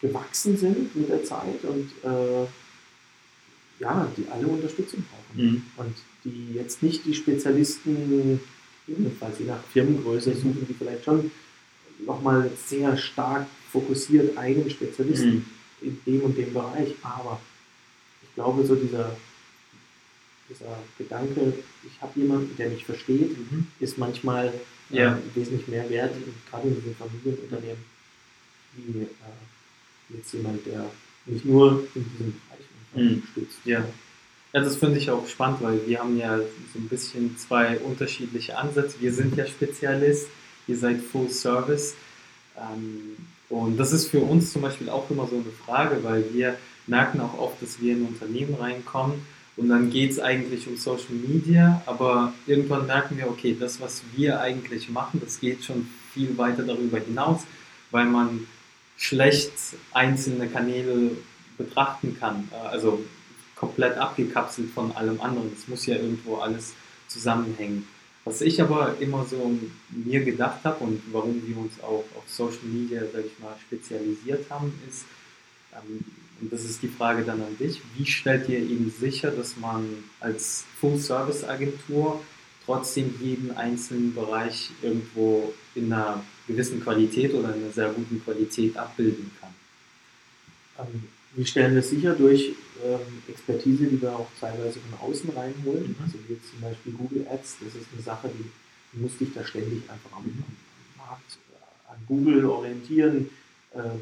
[0.00, 2.46] gewachsen sind mit der Zeit und äh,
[3.78, 5.44] ja, die alle Unterstützung brauchen.
[5.44, 5.62] Mhm.
[5.76, 8.40] Und die jetzt nicht die Spezialisten
[8.86, 11.30] jedenfalls je nach Firmengröße suchen die vielleicht schon
[12.04, 15.44] nochmal sehr stark fokussiert einen Spezialisten mhm.
[15.80, 16.94] in dem und dem Bereich.
[17.02, 17.40] Aber
[18.22, 19.16] ich glaube, so dieser,
[20.48, 21.54] dieser Gedanke,
[21.84, 23.66] ich habe jemanden, der mich versteht, mhm.
[23.80, 24.52] ist manchmal
[24.90, 25.14] ja.
[25.14, 26.14] äh, wesentlich mehr wert,
[26.50, 27.84] gerade in diesen Familienunternehmen,
[28.76, 30.86] wie äh, jetzt jemand, der
[31.26, 33.14] mich nur in diesem Bereich mhm.
[33.16, 33.58] unterstützt.
[33.64, 33.84] Ja.
[34.52, 38.56] Ja, das finde ich auch spannend, weil wir haben ja so ein bisschen zwei unterschiedliche
[38.56, 38.96] Ansätze.
[39.00, 40.28] Wir sind ja Spezialist,
[40.66, 41.94] ihr seid Full Service.
[42.56, 43.16] Ähm,
[43.50, 46.56] und das ist für uns zum Beispiel auch immer so eine Frage, weil wir
[46.86, 49.20] merken auch oft, dass wir in ein Unternehmen reinkommen
[49.56, 54.02] und dann geht es eigentlich um Social Media, aber irgendwann merken wir, okay, das, was
[54.14, 57.42] wir eigentlich machen, das geht schon viel weiter darüber hinaus,
[57.90, 58.46] weil man
[58.98, 59.52] schlecht
[59.92, 61.12] einzelne Kanäle
[61.56, 62.48] betrachten kann.
[62.52, 63.04] Äh, also
[63.54, 65.50] komplett abgekapselt von allem anderen.
[65.52, 66.74] Es muss ja irgendwo alles
[67.08, 67.88] zusammenhängen.
[68.24, 69.52] Was ich aber immer so
[69.88, 74.50] mir gedacht habe und warum wir uns auch auf Social Media, sag ich mal, spezialisiert
[74.50, 75.04] haben, ist,
[75.72, 76.04] ähm,
[76.40, 79.86] und das ist die Frage dann an dich, wie stellt ihr eben sicher, dass man
[80.20, 82.20] als Full-Service-Agentur
[82.64, 88.76] trotzdem jeden einzelnen Bereich irgendwo in einer gewissen Qualität oder in einer sehr guten Qualität
[88.76, 89.54] abbilden kann?
[90.78, 95.88] Ähm, wir stellen das sicher durch ähm, Expertise, die wir auch teilweise von außen reinholen.
[95.88, 95.96] Mhm.
[96.02, 98.44] Also wie jetzt zum Beispiel Google Ads, das ist eine Sache, die,
[98.92, 103.30] die musst dich da ständig einfach am, am Markt, äh, an Google orientieren.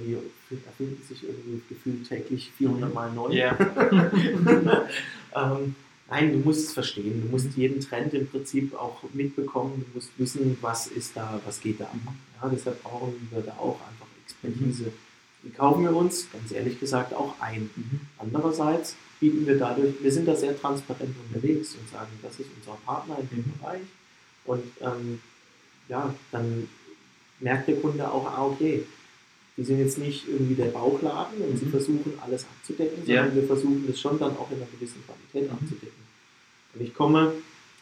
[0.05, 0.23] Wir
[0.67, 3.33] erfinden sich irgendwie gefühlt täglich 400 Mal neu.
[3.33, 3.57] Ja.
[5.35, 5.75] ähm,
[6.09, 7.23] nein, du musst es verstehen.
[7.23, 9.85] Du musst jeden Trend im Prinzip auch mitbekommen.
[9.87, 11.91] Du musst wissen, was ist da, was geht da.
[12.41, 14.93] Ja, deshalb brauchen wir da auch einfach Expertise.
[15.43, 17.69] Die kaufen wir uns, ganz ehrlich gesagt, auch ein.
[17.77, 18.01] Mhm.
[18.19, 22.79] Andererseits bieten wir dadurch, wir sind da sehr transparent unterwegs und sagen, das ist unser
[22.85, 23.83] Partner in dem Bereich.
[24.47, 25.21] Und ähm,
[25.89, 26.69] ja, dann
[27.41, 28.85] merkt der Kunde auch, ah, okay,
[29.57, 31.71] wir sind jetzt nicht irgendwie der Bauchladen und sie Mhm.
[31.71, 33.23] versuchen alles abzudecken, Ja.
[33.23, 35.57] sondern wir versuchen das schon dann auch in einer gewissen Qualität Mhm.
[35.59, 36.05] abzudecken.
[36.75, 37.33] Und ich komme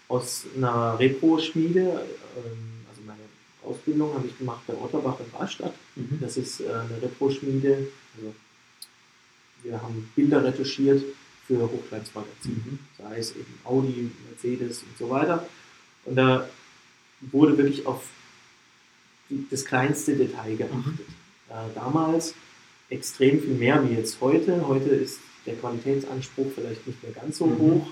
[0.08, 3.20] aus einer Repro-Schmiede, ähm, also meine
[3.64, 5.72] Ausbildung habe ich gemacht bei Otterbach in Rastatt.
[5.96, 6.18] Mhm.
[6.20, 7.88] Das ist äh, eine Retro-Schmiede.
[8.16, 8.34] Also
[9.62, 11.02] wir haben Bilder retuschiert
[11.46, 12.78] für Hochglanzmagazine, Mhm.
[12.98, 15.48] sei es eben Audi, Mercedes und so weiter.
[16.04, 16.48] Und da
[17.30, 18.08] wurde wirklich auf
[19.50, 21.00] das kleinste Detail geachtet.
[21.00, 21.12] Äh,
[21.74, 22.34] damals
[22.90, 24.66] extrem viel mehr wie jetzt heute.
[24.68, 27.58] Heute ist der Qualitätsanspruch vielleicht nicht mehr ganz so Mhm.
[27.58, 27.86] hoch,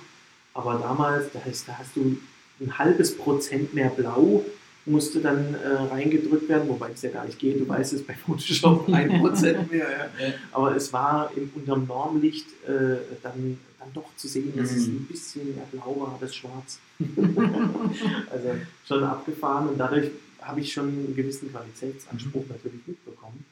[0.54, 2.16] aber damals, da hast, da hast du
[2.60, 4.44] ein halbes Prozent mehr Blau
[4.86, 8.14] musste dann äh, reingedrückt werden, wobei es ja gar nicht geht, du weißt es bei
[8.14, 9.86] Photoshop ein Prozent mehr.
[9.88, 10.26] Ja.
[10.26, 10.34] Ja.
[10.52, 14.94] Aber es war im, unterm Normlicht äh, dann, dann doch zu sehen, dass es Mhm.
[14.96, 16.78] ein bisschen mehr blau war, das Schwarz.
[18.30, 18.48] also
[18.86, 20.10] schon abgefahren und dadurch
[20.42, 23.44] habe ich schon einen gewissen Qualitätsanspruch natürlich mitbekommen.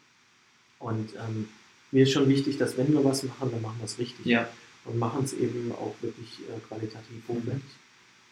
[0.79, 1.49] Und ähm,
[1.91, 4.49] mir ist schon wichtig, dass wenn wir was machen, dann machen wir es richtig Ja.
[4.85, 7.63] und machen es eben auch wirklich äh, qualitativ hochwertig.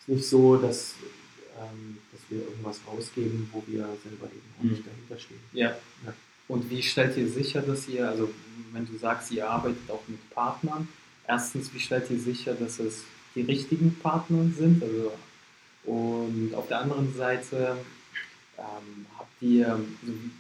[0.00, 0.94] Es ist nicht so, dass,
[1.60, 4.70] ähm, dass wir irgendwas rausgeben, wo wir selber eben auch Mhm.
[4.70, 5.40] nicht dahinter stehen.
[5.52, 5.70] Ja.
[6.04, 6.14] Ja.
[6.48, 8.30] Und wie stellt ihr sicher, dass ihr, also
[8.72, 10.86] wenn du sagst, ihr arbeitet auch mit Partnern,
[11.26, 13.02] erstens, wie stellt ihr sicher, dass es
[13.34, 14.80] die richtigen Partner sind?
[14.82, 15.12] Also,
[15.84, 17.76] und auf der anderen Seite,
[18.58, 20.30] ähm, habt ihr, also, wie-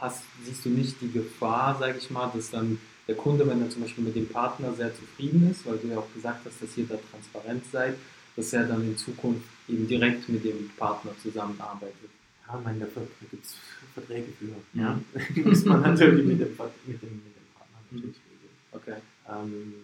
[0.00, 3.70] hast, siehst du nicht die Gefahr, sage ich mal, dass dann der Kunde, wenn er
[3.70, 6.76] zum Beispiel mit dem Partner sehr zufrieden ist, weil du ja auch gesagt hast, dass
[6.76, 7.96] ihr da transparent seid,
[8.36, 12.10] dass er dann in Zukunft eben direkt mit dem Partner zusammenarbeitet?
[12.48, 13.54] Ja, ich meine, dafür gibt es
[13.94, 14.46] Verträge für.
[14.78, 14.98] Ja.
[15.36, 15.42] Ja.
[15.44, 18.54] muss man natürlich mit dem, mit dem, mit dem Partner natürlich regeln.
[18.72, 18.96] Okay.
[19.28, 19.74] Ähm,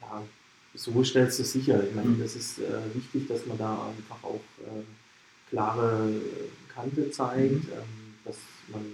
[0.00, 0.22] ja,
[0.74, 1.82] so stellst du es sicher.
[1.86, 2.20] Ich meine, Mhm.
[2.20, 4.82] das ist äh, wichtig, dass man da einfach auch äh,
[5.50, 6.12] klare
[6.74, 7.72] Kante zeigt, Mhm.
[7.72, 8.36] ähm, dass
[8.72, 8.84] man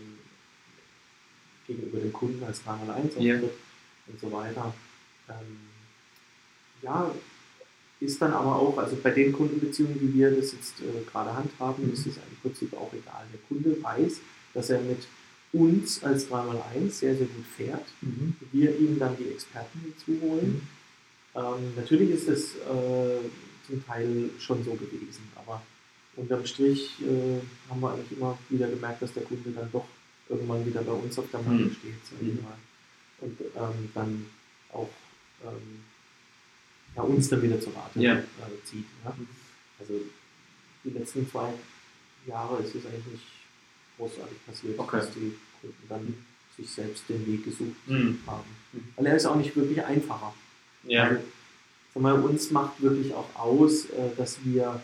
[1.67, 3.35] gegenüber dem Kunden als 3x1 Ja.
[3.37, 3.53] auftritt
[4.07, 4.75] und so weiter.
[5.29, 5.59] Ähm,
[6.83, 7.11] ja,
[8.01, 11.87] ist dann aber auch, also bei den Kundenbeziehungen, wie wir das jetzt äh, gerade handhaben,
[11.87, 11.93] Mhm.
[11.95, 13.25] ist es im Prinzip auch egal.
[13.33, 14.21] Der Kunde weiß,
[14.53, 15.07] dass er mit
[15.53, 18.35] uns als 3x1 sehr, sehr gut fährt Mhm.
[18.53, 20.67] wir ihm dann die Experten hinzuholen.
[21.35, 23.19] Ähm, natürlich ist es äh,
[23.67, 25.23] zum Teil schon so gewesen,
[26.17, 29.87] unterm Strich äh, haben wir eigentlich immer wieder gemerkt, dass der Kunde dann doch
[30.29, 31.77] irgendwann wieder bei uns auf der Matte Mhm.
[31.79, 32.43] steht, sag ich Mhm.
[32.43, 32.57] mal.
[33.21, 34.27] Und ähm, dann
[34.73, 34.89] auch
[35.45, 35.81] ähm,
[36.97, 38.15] ja, uns dann wieder zur Rate Ja.
[38.15, 38.25] äh,
[38.65, 38.87] zieht.
[39.05, 39.15] Ja?
[39.81, 39.95] Also
[40.85, 41.53] die letzten zwei
[42.27, 43.25] Jahre ist es eigentlich nicht
[43.99, 44.97] großartig passiert, Okay.
[44.99, 46.15] dass die Kunden dann
[46.57, 48.19] sich selbst den Weg gesucht Mhm.
[48.27, 48.45] haben.
[48.97, 50.33] Weil er ist auch nicht wirklich einfacher.
[50.85, 51.11] Ja.
[51.11, 51.23] Weil,
[52.03, 54.83] mal, uns macht wirklich auch aus, äh, dass wir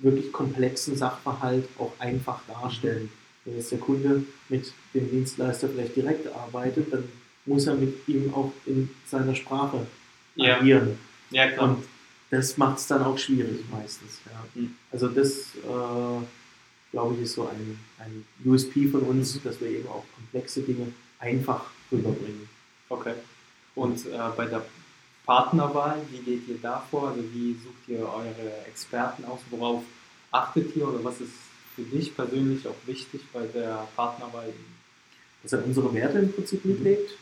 [0.00, 3.10] wirklich komplexen Sachverhalt auch einfach darstellen.
[3.44, 7.04] Wenn jetzt der Kunde mit dem Dienstleister vielleicht direkt arbeitet, dann
[7.46, 9.86] muss er mit ihm auch in seiner Sprache
[10.36, 10.58] Ja.
[10.58, 10.98] agieren.
[11.30, 11.70] Ja, klar.
[11.70, 11.84] Und
[12.30, 14.20] das macht es dann auch schwierig meistens.
[14.26, 14.44] Ja.
[14.60, 14.74] Mhm.
[14.92, 16.24] Also das, äh,
[16.92, 19.40] glaube ich, ist so ein, ein USP von uns, Mhm.
[19.44, 22.48] dass wir eben auch komplexe Dinge einfach rüberbringen.
[22.88, 23.14] Okay.
[23.74, 24.64] Und äh, bei der
[25.30, 27.10] Partnerwahl, wie geht ihr da vor?
[27.10, 29.38] Also wie sucht ihr eure Experten aus?
[29.50, 29.84] Worauf
[30.32, 31.30] achtet ihr oder was ist
[31.76, 34.52] für dich persönlich auch wichtig bei der Partnerwahl?
[35.42, 36.72] dass er unsere Werte im Prinzip Mhm.
[36.72, 37.12] mitlebt.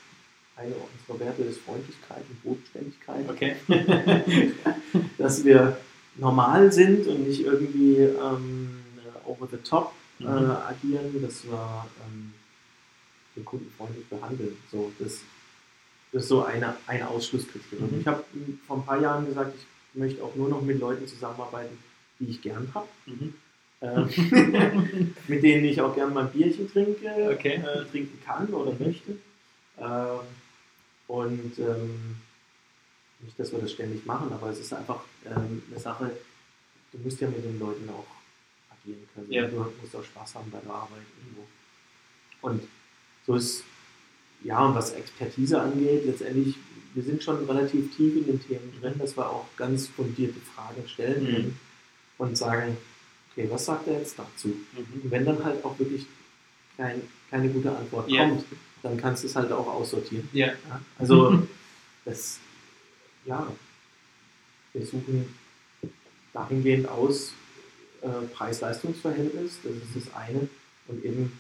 [0.57, 3.29] Eine unserer Werte ist Freundlichkeit und Bodenständigkeit.
[3.29, 3.57] Okay.
[5.18, 5.77] Dass wir
[6.16, 8.83] normal sind und nicht irgendwie ähm,
[9.25, 10.51] over the top äh, Mhm.
[10.51, 12.33] agieren, dass wir ähm,
[13.37, 14.57] den Kunden freundlich behandeln.
[14.73, 15.21] So, das,
[16.12, 17.90] das ist so eine, ein Ausschlusskriterium.
[17.92, 18.01] Mhm.
[18.01, 18.25] Ich habe
[18.66, 19.55] vor ein paar Jahren gesagt,
[19.92, 21.77] ich möchte auch nur noch mit Leuten zusammenarbeiten,
[22.18, 22.88] die ich gern habe.
[23.07, 23.35] Mhm.
[23.81, 27.55] Ähm, mit denen ich auch gern mal ein Bierchen trinke, Okay.
[27.64, 28.85] äh, trinken kann oder Mhm.
[28.87, 29.16] möchte.
[29.79, 30.21] Ähm,
[31.07, 32.16] und ähm,
[33.21, 36.11] nicht, dass wir das ständig machen, aber es ist einfach ähm, eine Sache,
[36.92, 38.07] du musst ja mit den Leuten auch
[38.73, 39.31] agieren können.
[39.33, 39.47] Ja.
[39.47, 41.47] Du musst auch Spaß haben bei der Arbeit irgendwo.
[42.42, 42.62] Und
[43.27, 43.64] so ist,
[44.44, 46.57] ja, und was Expertise angeht, letztendlich,
[46.94, 50.87] wir sind schon relativ tief in den Themen drin, dass wir auch ganz fundierte Fragen
[50.88, 51.27] stellen Mhm.
[51.33, 51.61] können
[52.18, 52.77] und sagen,
[53.33, 54.48] okay, was sagt er jetzt dazu?
[54.48, 55.03] Mhm.
[55.05, 56.07] Und wenn dann halt auch wirklich
[56.77, 58.29] kein, keine gute Antwort Ja.
[58.29, 58.44] kommt,
[58.83, 60.29] dann kannst du es halt auch aussortieren.
[60.33, 60.46] Ja.
[60.48, 60.81] Ja?
[60.98, 61.42] Also,
[62.05, 62.38] das,
[63.27, 63.46] ja,
[64.72, 65.35] wir suchen
[66.33, 67.33] dahingehend aus
[68.03, 70.48] äh, Preis-Leistungs-Verhältnis, das ist das eine,
[70.87, 71.33] und eben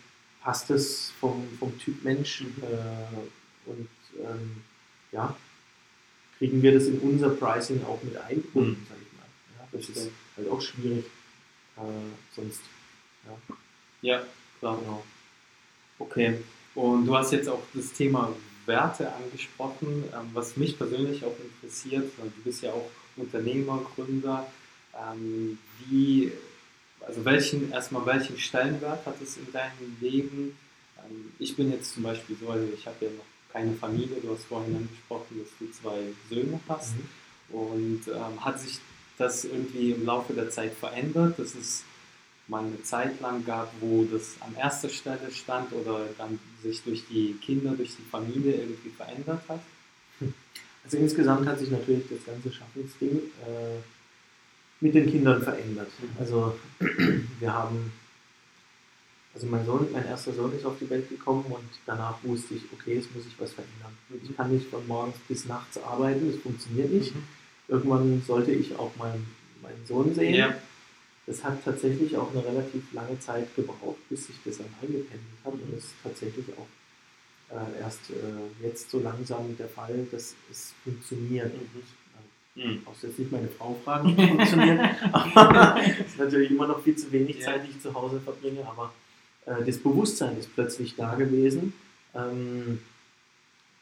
[0.48, 3.86] passt es vom, vom Typ Mensch äh, und
[4.18, 4.62] ähm,
[5.12, 5.36] ja,
[6.38, 8.86] kriegen wir das in unser Pricing auch mit eingebunden, Mhm.
[8.88, 9.26] sag ich mal.
[9.58, 11.04] Ja, das ist halt auch schwierig,
[11.76, 11.80] äh,
[12.34, 12.62] sonst,
[13.26, 13.54] ja,
[14.00, 14.22] Ja,
[14.58, 14.78] klar.
[14.78, 15.04] genau.
[15.98, 16.38] Okay.
[16.74, 18.32] Und du hast jetzt auch das Thema
[18.64, 22.10] Werte angesprochen, ähm, was mich persönlich auch interessiert.
[22.18, 24.46] weil Du bist ja auch Unternehmer, Gründer.
[24.98, 25.58] Ähm,
[25.90, 26.32] wie,
[27.08, 30.56] also welchen, erstmal welchen Stellenwert hat es in deinem Leben?
[30.98, 34.30] Ähm, ich bin jetzt zum Beispiel so, also ich habe ja noch keine Familie, du
[34.30, 36.94] hast vorhin angesprochen, dass du zwei Söhne hast.
[36.94, 37.56] Mhm.
[37.56, 38.78] Und ähm, hat sich
[39.16, 41.82] das irgendwie im Laufe der Zeit verändert, dass es
[42.46, 47.04] mal eine Zeit lang gab, wo das an erster Stelle stand oder dann sich durch
[47.10, 49.60] die Kinder, durch die Familie irgendwie verändert hat?
[50.84, 53.80] Also insgesamt hat sich natürlich das ganze Schaffensding äh,
[54.80, 55.88] mit den Kindern verändert.
[56.00, 56.08] Mhm.
[56.18, 56.58] Also
[57.40, 57.92] wir haben,
[59.34, 62.62] also mein Sohn, mein erster Sohn ist auf die Welt gekommen und danach wusste ich,
[62.72, 63.96] okay, es muss sich was verändern.
[64.22, 67.12] Ich kann nicht von morgens bis nachts arbeiten, das funktioniert nicht.
[67.68, 69.26] Irgendwann sollte ich auch meinen,
[69.62, 70.34] meinen Sohn sehen.
[70.34, 70.54] Ja.
[71.26, 75.52] Das hat tatsächlich auch eine relativ lange Zeit gebraucht, bis sich das dann eingependelt hat.
[75.52, 76.66] Und das ist tatsächlich auch
[77.54, 81.52] äh, erst äh, jetzt so langsam der Fall, dass es funktioniert.
[81.52, 81.82] Mhm.
[82.86, 84.80] Auch jetzt nicht meine Frau fragen, wie funktioniert.
[86.00, 87.40] es ist natürlich immer noch viel zu wenig.
[87.40, 88.66] Zeit, die ich zu Hause verbringe.
[88.66, 88.92] Aber
[89.46, 91.72] äh, das Bewusstsein ist plötzlich da gewesen,
[92.14, 92.80] ähm,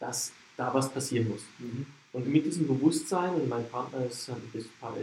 [0.01, 1.43] dass da was passieren muss.
[1.59, 1.87] Mhm.
[2.13, 4.97] Und mit diesem Bewusstsein, und mein Partner ist hat ein bisschen, ein paar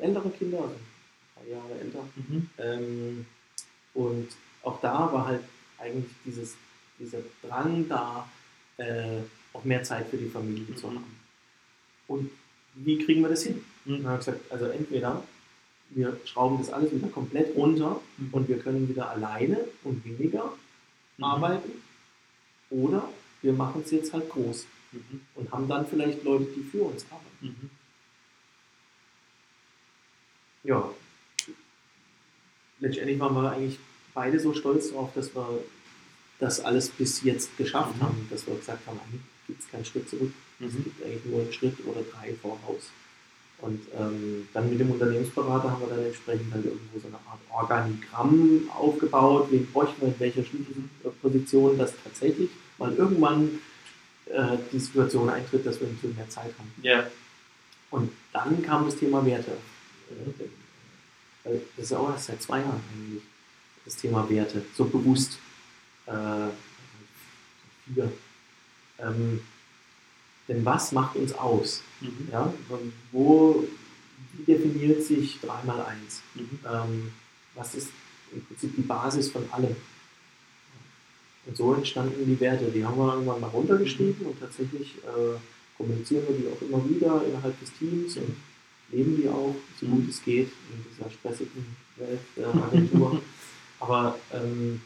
[0.00, 2.50] ältere Kinder, also ein paar Jahre älter, Mhm.
[2.58, 3.26] ähm,
[3.94, 4.28] und
[4.62, 5.40] auch da war halt
[5.78, 6.56] eigentlich dieses,
[6.98, 8.28] dieser Drang da,
[8.76, 9.20] äh,
[9.52, 10.94] auch mehr Zeit für die Familie zu Mhm.
[10.96, 11.16] haben.
[12.06, 12.30] Und
[12.74, 13.64] wie kriegen wir das hin?
[13.86, 14.02] Und Mhm.
[14.02, 15.24] dann habe ich gesagt, also entweder
[15.90, 18.28] wir schrauben das alles wieder komplett runter Mhm.
[18.32, 20.52] und wir können wieder alleine und weniger
[21.16, 21.24] Mhm.
[21.24, 21.72] arbeiten,
[22.70, 23.08] oder
[23.42, 25.20] wir machen es jetzt halt groß Mhm.
[25.34, 27.26] und haben dann vielleicht Leute, die für uns arbeiten.
[27.40, 27.70] Mhm.
[30.64, 30.90] Ja.
[32.80, 33.78] Letztendlich waren wir eigentlich
[34.14, 35.64] beide so stolz darauf, dass wir
[36.38, 38.02] das alles bis jetzt geschafft Mhm.
[38.02, 40.30] haben, dass wir gesagt haben, eigentlich gibt es keinen Schritt zurück.
[40.60, 40.84] Es Mhm.
[40.84, 42.90] gibt eigentlich nur einen Schritt oder drei voraus.
[43.60, 47.40] Und ähm, dann mit dem Unternehmensberater haben wir dann entsprechend halt irgendwo so eine Art
[47.50, 53.58] Organigramm aufgebaut, wen bräuchten wir in welcher Schlüsselposition, dass tatsächlich mal irgendwann
[54.26, 56.72] äh, die Situation eintritt, dass wir ein bisschen mehr Zeit haben.
[56.82, 57.04] Ja.
[57.90, 59.50] Und dann kam das Thema Werte.
[60.10, 63.22] Äh, Das ist ja auch erst seit zwei Jahren eigentlich,
[63.84, 65.38] das Thema Werte, so bewusst.
[66.06, 66.12] Äh,
[67.94, 68.12] vier.
[69.00, 69.40] Ähm,
[70.48, 71.82] denn was macht uns aus?
[72.00, 72.28] Mhm.
[72.32, 72.52] Ja?
[73.12, 73.64] Wo,
[74.32, 76.20] wie definiert sich 3x1?
[76.34, 76.58] Mhm.
[76.66, 77.12] Ähm,
[77.54, 77.88] was ist
[78.32, 79.76] im Prinzip die Basis von allem?
[81.46, 82.70] Und so entstanden die Werte.
[82.70, 85.38] Die haben wir irgendwann mal runtergeschrieben und tatsächlich äh,
[85.76, 88.36] kommunizieren wir die auch immer wieder innerhalb des Teams und
[88.90, 89.90] leben die auch, so Mhm.
[89.90, 93.20] gut es geht, in dieser stressigen Welt der Agentur.
[93.80, 94.80] Aber ähm,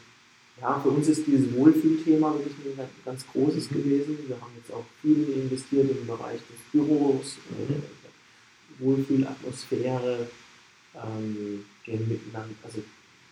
[0.63, 3.75] ja, für uns ist dieses Wohlfühlthema wirklich ein ganz- großes Mhm.
[3.75, 4.17] gewesen.
[4.27, 7.83] Wir haben jetzt auch viel investiert im Bereich des Büros, äh, Mhm.
[8.79, 10.27] Wohlfühlatmosphäre,
[10.95, 12.79] ähm, gehen miteinander, also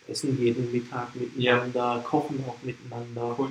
[0.08, 3.36] essen jeden Mittag miteinander, kochen auch miteinander.
[3.38, 3.50] Cool.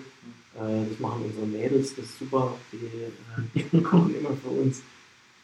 [0.56, 2.56] Äh, das machen unsere Mädels, das ist super.
[2.72, 4.82] Die äh, kochen immer für uns.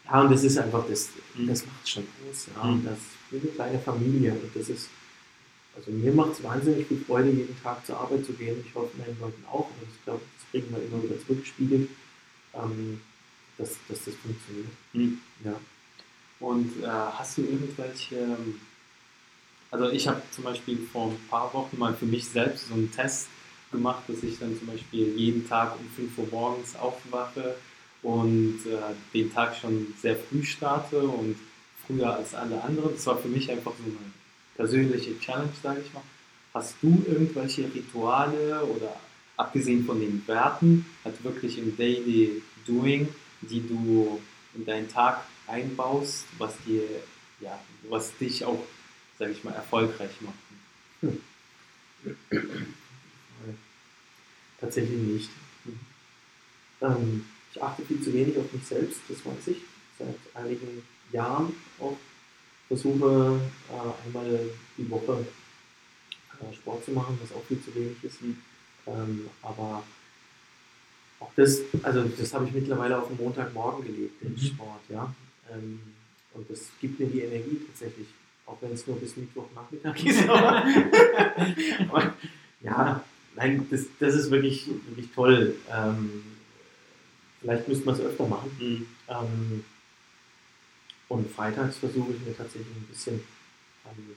[0.05, 1.47] Ja, und das ist einfach, das, Mhm.
[1.49, 2.49] das macht schon aus.
[2.55, 2.65] Ja.
[2.65, 2.73] Mhm.
[2.75, 2.99] Und das
[3.33, 4.33] ist eine kleine Familie.
[4.33, 4.89] Und das ist,
[5.77, 8.65] also mir macht es wahnsinnig viel Freude, jeden Tag zur Arbeit zu gehen.
[8.67, 9.69] Ich hoffe, meinen Leuten auch.
[9.69, 11.91] Und ich glaube, das kriegen wir immer wieder zurückgespiegelt,
[12.55, 13.01] ähm,
[13.59, 14.69] dass, dass das funktioniert.
[14.95, 15.21] Mhm.
[15.45, 15.55] Ja.
[16.41, 18.61] Und äh, hast du irgendwelche, ähm,
[19.71, 22.91] also ich habe zum Beispiel vor ein paar Wochen mal für mich selbst so einen
[22.91, 23.29] Test
[23.71, 27.57] gemacht, dass ich dann zum Beispiel jeden Tag um 5 Uhr morgens aufwache
[28.03, 31.37] und äh, den Tag schon sehr früh starte und
[31.87, 32.95] früher als alle anderen.
[32.95, 33.97] Das war für mich einfach so eine
[34.57, 36.03] persönliche Challenge, sage ich mal.
[36.55, 38.97] Hast du irgendwelche Rituale oder
[39.37, 43.09] abgesehen von den Werten, halt wirklich im Daily Doing,
[43.43, 44.21] die du
[44.55, 46.83] in deinen Tag einbaust, was dir,
[47.41, 48.65] ja, was dich auch,
[49.19, 50.35] sage ich mal, erfolgreich macht?
[54.61, 55.31] Tatsächlich nicht.
[56.81, 59.59] Ähm, ich achte viel zu wenig auf mich selbst, das weiß ich.
[59.99, 61.97] Seit einigen Jahren auch
[62.69, 64.41] versuche äh, einmal
[64.77, 65.25] die Woche
[66.41, 68.19] äh, Sport zu machen, was auch viel zu wenig ist.
[68.87, 69.83] Ähm, aber
[71.21, 74.39] auch das, also das habe ich mittlerweile auf dem Montagmorgen gelebt, den Mhm.
[74.39, 75.15] Sport, ja.
[75.53, 75.81] Ähm,
[76.35, 78.09] und das gibt mir die Energie tatsächlich,
[78.45, 80.29] auch wenn es nur bis Mittwochnachmittag ist.
[80.29, 80.65] Aber,
[81.89, 82.15] aber
[82.61, 83.03] ja,
[83.35, 85.55] nein, das, das ist wirklich, wirklich toll.
[85.73, 86.23] Ähm,
[87.41, 88.51] vielleicht müsste man es öfter machen.
[88.61, 88.87] Mhm.
[91.09, 93.21] Und freitags versuche ich mir tatsächlich ein bisschen
[93.87, 94.17] ähm,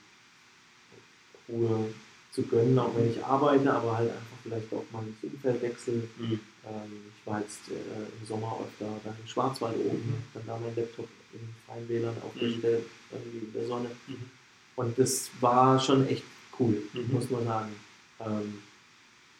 [1.47, 1.93] Ruhe
[2.31, 6.09] zu gönnen, auch wenn ich arbeite, aber halt einfach vielleicht auch mal das Umfeld wechseln.
[6.17, 6.39] Mhm.
[6.65, 7.73] Ähm, ich war jetzt äh,
[8.19, 10.23] im Sommer öfter dann im Schwarzwald oben, Mhm.
[10.33, 12.21] dann da mein Laptop in freien WLAN Mhm.
[12.23, 13.89] aufgestellt, irgendwie in der Sonne.
[14.07, 14.29] Mhm.
[14.75, 16.23] Und das war schon echt
[16.59, 17.13] cool, Mhm.
[17.13, 17.75] muss man sagen.
[18.19, 18.59] Ähm,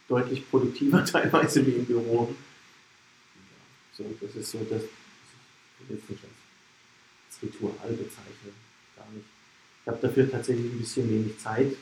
[0.07, 2.33] deutlich produktiver teilweise wie im Büro.
[3.93, 6.33] So, das ist so das, will jetzt nicht als,
[7.41, 8.53] als Ritual bezeichnen,
[8.95, 9.25] gar nicht.
[9.83, 11.73] Ich habe dafür tatsächlich ein bisschen wenig Zeit,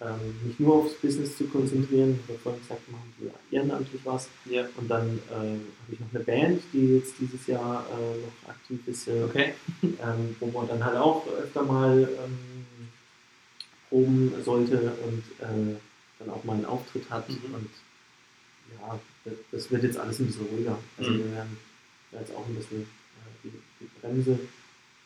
[0.00, 2.18] ähm, mich nur aufs Business zu konzentrieren.
[2.24, 4.28] Ich habe vorhin gesagt, machen wir ehrenamtlich was.
[4.46, 4.66] Ja.
[4.76, 5.58] Und dann äh, habe
[5.92, 9.54] ich noch eine Band, die jetzt dieses Jahr äh, noch aktiv ist, äh, Okay.
[9.82, 12.38] ähm, wo man dann halt auch öfter mal ähm,
[13.88, 15.76] proben sollte und äh,
[16.18, 17.28] dann auch mal einen Auftritt hat.
[17.28, 17.54] Mhm.
[17.54, 17.70] Und
[18.80, 20.76] ja, das, das wird jetzt alles ein bisschen ruhiger.
[20.98, 21.18] Also Mhm.
[21.18, 21.56] wir werden
[22.12, 24.40] jetzt auch ein bisschen äh, die, die Bremse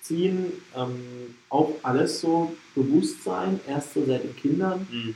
[0.00, 0.52] ziehen.
[0.74, 4.86] Ähm, auch alles so Bewusstsein, erst so seit den Kindern.
[4.90, 5.14] Mhm.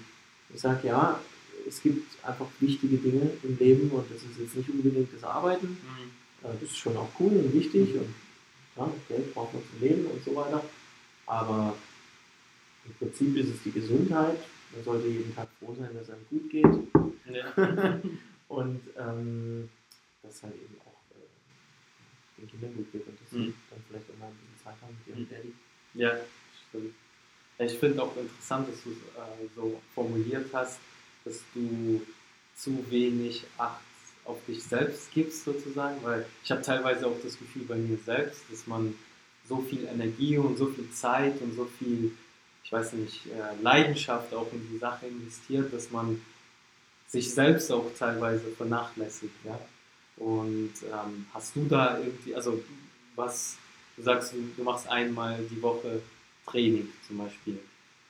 [0.54, 1.20] Ich sage ja,
[1.66, 5.68] es gibt einfach wichtige Dinge im Leben und das ist jetzt nicht unbedingt das Arbeiten.
[5.68, 6.46] Mhm.
[6.48, 8.14] Äh, Das ist schon auch cool und wichtig und
[8.76, 10.62] ja, Geld braucht man zum Leben und so weiter.
[11.26, 11.74] Aber
[12.84, 14.38] im Prinzip ist es die Gesundheit.
[14.74, 16.66] Man sollte jeden Tag froh sein, dass es einem gut geht.
[17.30, 18.00] Ja.
[18.48, 19.68] und ähm,
[20.22, 23.54] dass halt eben auch äh, den Kindern gut geht und sie Mhm.
[23.70, 24.32] dann vielleicht auch mal
[24.64, 25.28] Zeit haben mit ihrem Mhm.
[25.30, 25.52] Daddy.
[25.94, 26.20] Ja,
[26.68, 26.94] stimmt.
[27.58, 30.78] Ich finde auch interessant, dass du es äh, so formuliert hast,
[31.24, 32.04] dass du
[32.56, 33.80] zu wenig Acht
[34.24, 38.42] auf dich selbst gibst, sozusagen, weil ich habe teilweise auch das Gefühl bei mir selbst,
[38.50, 38.94] dass man
[39.48, 42.12] so viel Energie und so viel Zeit und so viel,
[42.64, 46.20] ich weiß nicht, äh, Leidenschaft auch in die Sache investiert, dass man
[47.08, 49.34] sich selbst auch teilweise vernachlässigt.
[49.44, 49.60] Ja?
[50.16, 52.62] Und ähm, hast du da irgendwie, also
[53.16, 53.56] was,
[53.96, 56.00] du sagst, du, machst einmal die Woche
[56.46, 57.58] Training zum Beispiel.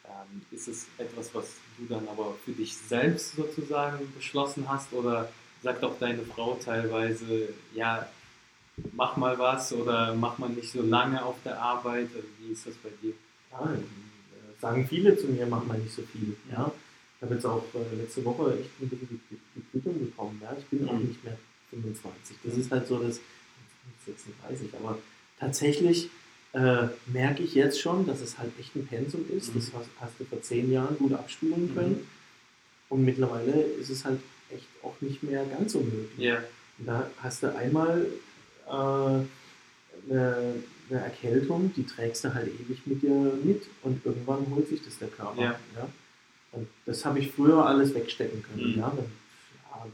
[0.05, 1.47] Ähm, ist es etwas, was
[1.79, 5.31] du dann aber für dich selbst sozusagen beschlossen hast oder
[5.63, 8.09] sagt auch deine Frau teilweise, ja,
[8.93, 12.09] mach mal was oder mach mal nicht so lange auf der Arbeit?
[12.15, 13.13] Also Wie ist das bei dir?
[13.53, 16.37] Ja, äh, sagen viele zu mir, mach mal nicht so viel.
[16.51, 16.71] Ja.
[17.17, 20.41] Ich habe jetzt auch äh, letzte Woche echt ein bisschen die, die, Quittung bekommen.
[20.43, 20.57] Ja.
[20.59, 21.09] Ich bin auch Mhm.
[21.09, 21.39] nicht mehr
[21.71, 22.37] 25.
[22.43, 24.99] Das ist halt so das, nicht 36, aber
[25.43, 26.09] tatsächlich
[26.53, 29.55] äh, merke ich jetzt schon, dass es halt echt ein Pensum ist.
[29.55, 29.59] Mhm.
[29.61, 31.75] Das hast, du vor zehn Jahren gut abspulen Mhm.
[31.75, 32.09] können.
[32.89, 36.11] Und mittlerweile ist es halt echt auch nicht mehr ganz so möglich.
[36.79, 38.07] Und da hast du einmal
[38.69, 39.27] äh, eine,
[40.09, 44.99] eine Erkältung, die trägst du halt ewig mit dir mit und irgendwann holt sich das
[44.99, 45.43] der Körper.
[45.43, 45.59] Ja.
[46.53, 48.73] Und das habe ich früher alles wegstecken können.
[48.75, 48.79] Mhm.
[48.79, 49.07] Ja, dann,
[49.75, 49.87] ja.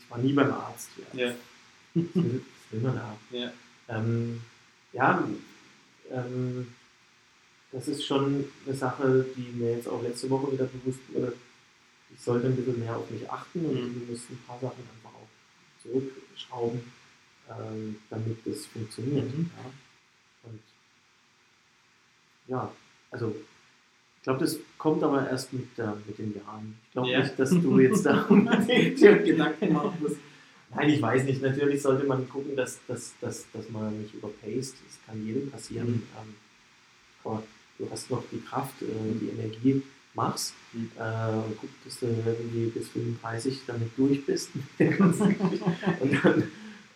[0.00, 0.88] Ich war nie beim Arzt.
[1.12, 1.26] Ja.
[1.26, 1.34] Ja.
[1.94, 3.18] Das, will, das will man haben.
[3.90, 3.96] Ja.
[3.98, 4.40] Ähm,
[4.92, 5.28] ja,
[6.10, 6.68] ähm,
[7.72, 11.34] das ist schon eine Sache, die mir jetzt auch letzte Woche wieder bewusst wurde.
[12.12, 14.00] Ich sollte ein bisschen mehr auf mich achten und Mhm.
[14.00, 15.28] wir müssen ein paar Sachen einfach auch
[15.82, 16.80] zurückschrauben,
[17.48, 19.26] ähm, damit das funktioniert.
[19.32, 19.50] Mhm.
[19.56, 20.50] Ja.
[20.50, 20.60] Und
[22.48, 22.72] ja,
[23.12, 23.34] also
[24.16, 26.76] ich glaube, das kommt aber erst mit, äh, mit den Jahren.
[26.86, 27.20] Ich glaube Ja.
[27.20, 30.16] nicht, dass du jetzt da unbedingt Gedanken machen musst.
[30.74, 31.42] Nein, ich weiß nicht.
[31.42, 34.74] Natürlich sollte man gucken, dass, dass, dass, dass man nicht überpaced.
[34.86, 35.88] Das kann jedem passieren.
[35.88, 36.02] Mhm.
[36.18, 36.34] Ähm,
[37.24, 37.42] aber
[37.78, 38.86] du hast noch die Kraft, äh,
[39.20, 39.82] die Energie,
[40.14, 40.54] mach's.
[40.72, 40.90] Mhm.
[40.96, 44.50] Äh, und guck, dass du irgendwie bis 35 damit durch bist.
[44.78, 46.42] und dann,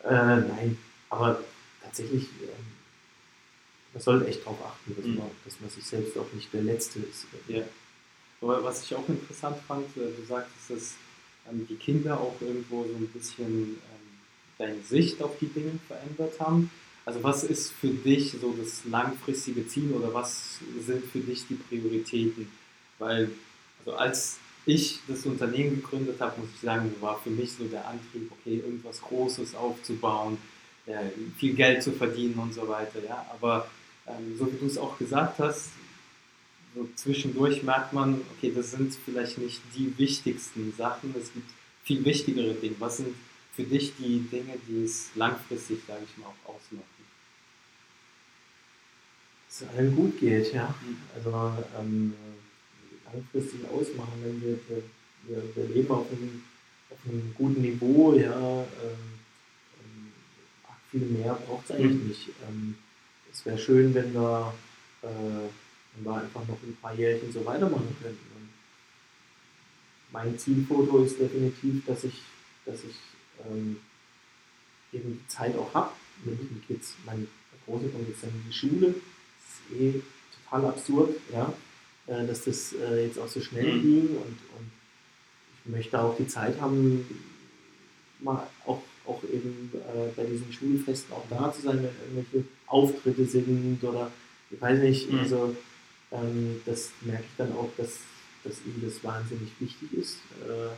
[0.05, 0.79] äh, nein,
[1.11, 1.43] aber
[1.83, 2.65] tatsächlich, ähm,
[3.93, 5.17] man sollte echt darauf achten, dass, Mhm.
[5.17, 7.27] man, dass man sich selbst auch nicht der Letzte ist.
[7.49, 7.63] Ja.
[8.41, 10.95] Aber was ich auch interessant fand, äh, du sagtest, dass
[11.51, 14.05] ähm, die Kinder auch irgendwo so ein bisschen ähm,
[14.59, 16.71] deine Sicht auf die Dinge verändert haben.
[17.07, 21.55] Also was ist für dich so das langfristige Ziel oder was sind für dich die
[21.55, 22.49] Prioritäten?
[22.99, 23.31] Weil,
[23.81, 27.87] also als ich das Unternehmen gegründet habe, muss ich sagen, war für mich so der
[27.87, 30.39] Antrieb, okay, irgendwas Großes aufzubauen,
[30.87, 33.01] äh, viel Geld zu verdienen und so weiter.
[33.07, 33.27] Ja?
[33.35, 33.69] Aber
[34.07, 35.71] ähm, so wie du es auch gesagt hast,
[36.75, 41.51] so zwischendurch merkt man, okay, das sind vielleicht nicht die wichtigsten Sachen, es gibt
[41.85, 42.75] viel wichtigere Dinge.
[42.79, 43.15] Was sind
[43.55, 46.85] für dich die Dinge, die es langfristig, sage ich mal, auch ausmachen?
[49.49, 50.75] Dass es allen gut geht, ja.
[50.83, 50.97] Mhm.
[51.15, 52.15] Also ähm,
[53.13, 54.59] langfristig ausmachen, wenn wir,
[55.29, 56.43] wir, wir, leben auf einem
[56.91, 59.15] auf einem guten Niveau, ja, ähm,
[59.81, 60.13] ähm,
[60.91, 62.09] viel mehr braucht es eigentlich Mhm.
[62.09, 62.29] nicht.
[62.49, 62.75] Ähm,
[63.33, 64.55] es wäre schön, wenn wir,
[65.03, 65.49] äh,
[65.95, 68.27] wenn wir einfach noch ein paar Jährchen so weitermachen könnten.
[68.37, 68.49] Und
[70.13, 72.21] mein Zielfoto ist definitiv, dass ich,
[72.67, 72.97] dass ich
[73.47, 73.77] ähm,
[74.93, 75.91] eben die Zeit auch habe
[76.25, 76.95] mit den Kids.
[77.05, 77.27] Mein
[77.67, 78.95] Große kommt jetzt dann in die Schule.
[78.95, 80.01] Das ist eh
[80.45, 81.53] total absurd, ja,
[82.07, 83.83] äh, dass das äh, jetzt auch so schnell Mhm.
[83.83, 84.71] ging und, und
[85.65, 87.07] ich möchte auch die Zeit haben,
[88.21, 93.25] mal auch, auch eben äh, bei diesen Schulfesten auch da zu sein, wenn irgendwelche Auftritte
[93.25, 94.11] sind oder
[94.51, 95.19] ich weiß nicht, Mhm.
[95.21, 95.57] also
[96.15, 97.99] ähm, das merke ich dann auch, dass,
[98.45, 100.19] dass ihm das wahnsinnig wichtig ist.
[100.43, 100.71] Äh,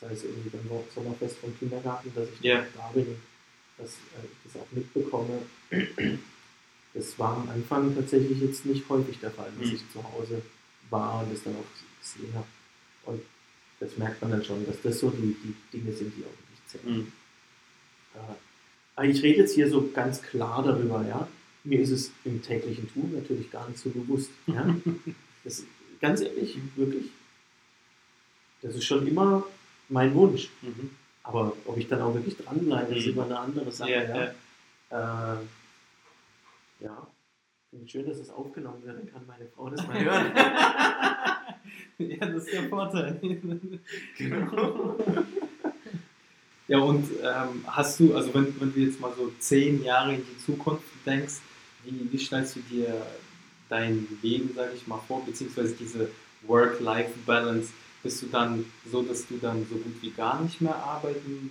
[0.00, 2.64] sei es irgendwie beim Sommerfest vom Kindergarten, dass ich Ja.
[2.76, 3.16] da bin
[3.78, 5.38] dass äh, ich das auch mitbekomme.
[6.92, 9.74] Das war am Anfang tatsächlich jetzt nicht häufig der Fall, dass Mhm.
[9.74, 10.42] ich zu Hause
[10.90, 12.46] war und das dann auch gesehen habe.
[13.06, 13.22] Und
[13.80, 16.66] das merkt man dann schon, dass das so die, die Dinge sind, die auch wirklich
[16.68, 16.98] zählen.
[16.98, 17.12] Mhm.
[19.02, 21.26] Äh, ich rede jetzt hier so ganz klar darüber, ja.
[21.64, 24.30] Mir ist es im täglichen Tun natürlich gar nicht so bewusst.
[24.46, 24.74] Ja?
[25.44, 25.62] Das,
[26.00, 27.10] ganz ehrlich, wirklich.
[28.62, 29.44] Das ist schon immer
[29.90, 30.48] mein Wunsch.
[30.62, 30.88] Mhm.
[31.22, 33.12] Aber ob ich dann auch wirklich dranbleibe, ist Mhm.
[33.12, 33.90] immer eine andere Sache.
[33.90, 34.32] Ja, Ja,
[34.90, 35.34] ja.
[35.34, 35.36] Äh,
[36.80, 37.06] ja.
[37.68, 40.32] Finde ich schön, dass es aufgenommen wird, dann kann meine Frau das mal hören.
[41.98, 43.20] ja, das ist der Vorteil.
[44.16, 44.96] genau.
[46.68, 50.22] Ja, und ähm, hast du, also wenn, wenn du jetzt mal so zehn Jahre in
[50.24, 51.34] die Zukunft denkst,
[51.84, 53.06] wie, wie stellst du dir
[53.68, 56.10] dein Leben, sage ich mal, vor, beziehungsweise diese
[56.42, 57.72] Work-Life-Balance?
[58.02, 61.50] Bist du dann so, dass du dann so gut wie gar nicht mehr arbeiten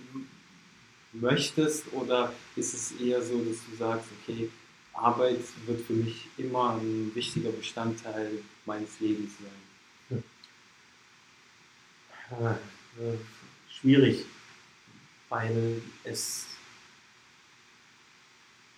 [1.12, 4.50] möchtest oder ist es eher so, dass du sagst, okay,
[4.92, 10.22] Arbeit wird für mich immer ein wichtiger Bestandteil meines Lebens sein?
[12.30, 12.52] Äh,
[13.02, 13.18] äh,
[13.68, 14.24] schwierig,
[15.28, 16.46] weil es.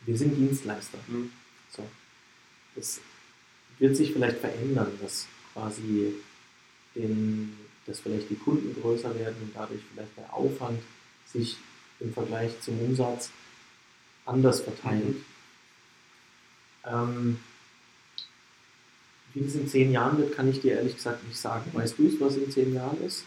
[0.04, 0.98] Wir sind Dienstleister.
[1.08, 1.30] Hm?
[2.76, 3.00] Es
[3.78, 6.14] wird sich vielleicht verändern, dass quasi
[6.94, 7.56] den,
[7.86, 10.80] dass vielleicht die Kunden größer werden und dadurch vielleicht der Aufwand
[11.32, 11.56] sich
[12.00, 13.30] im Vergleich zum Umsatz
[14.24, 15.16] anders verteilt.
[16.84, 17.38] Ähm,
[19.34, 21.70] wie das in zehn Jahren wird, kann ich dir ehrlich gesagt nicht sagen.
[21.72, 23.24] Weißt du es, was in zehn Jahren ist?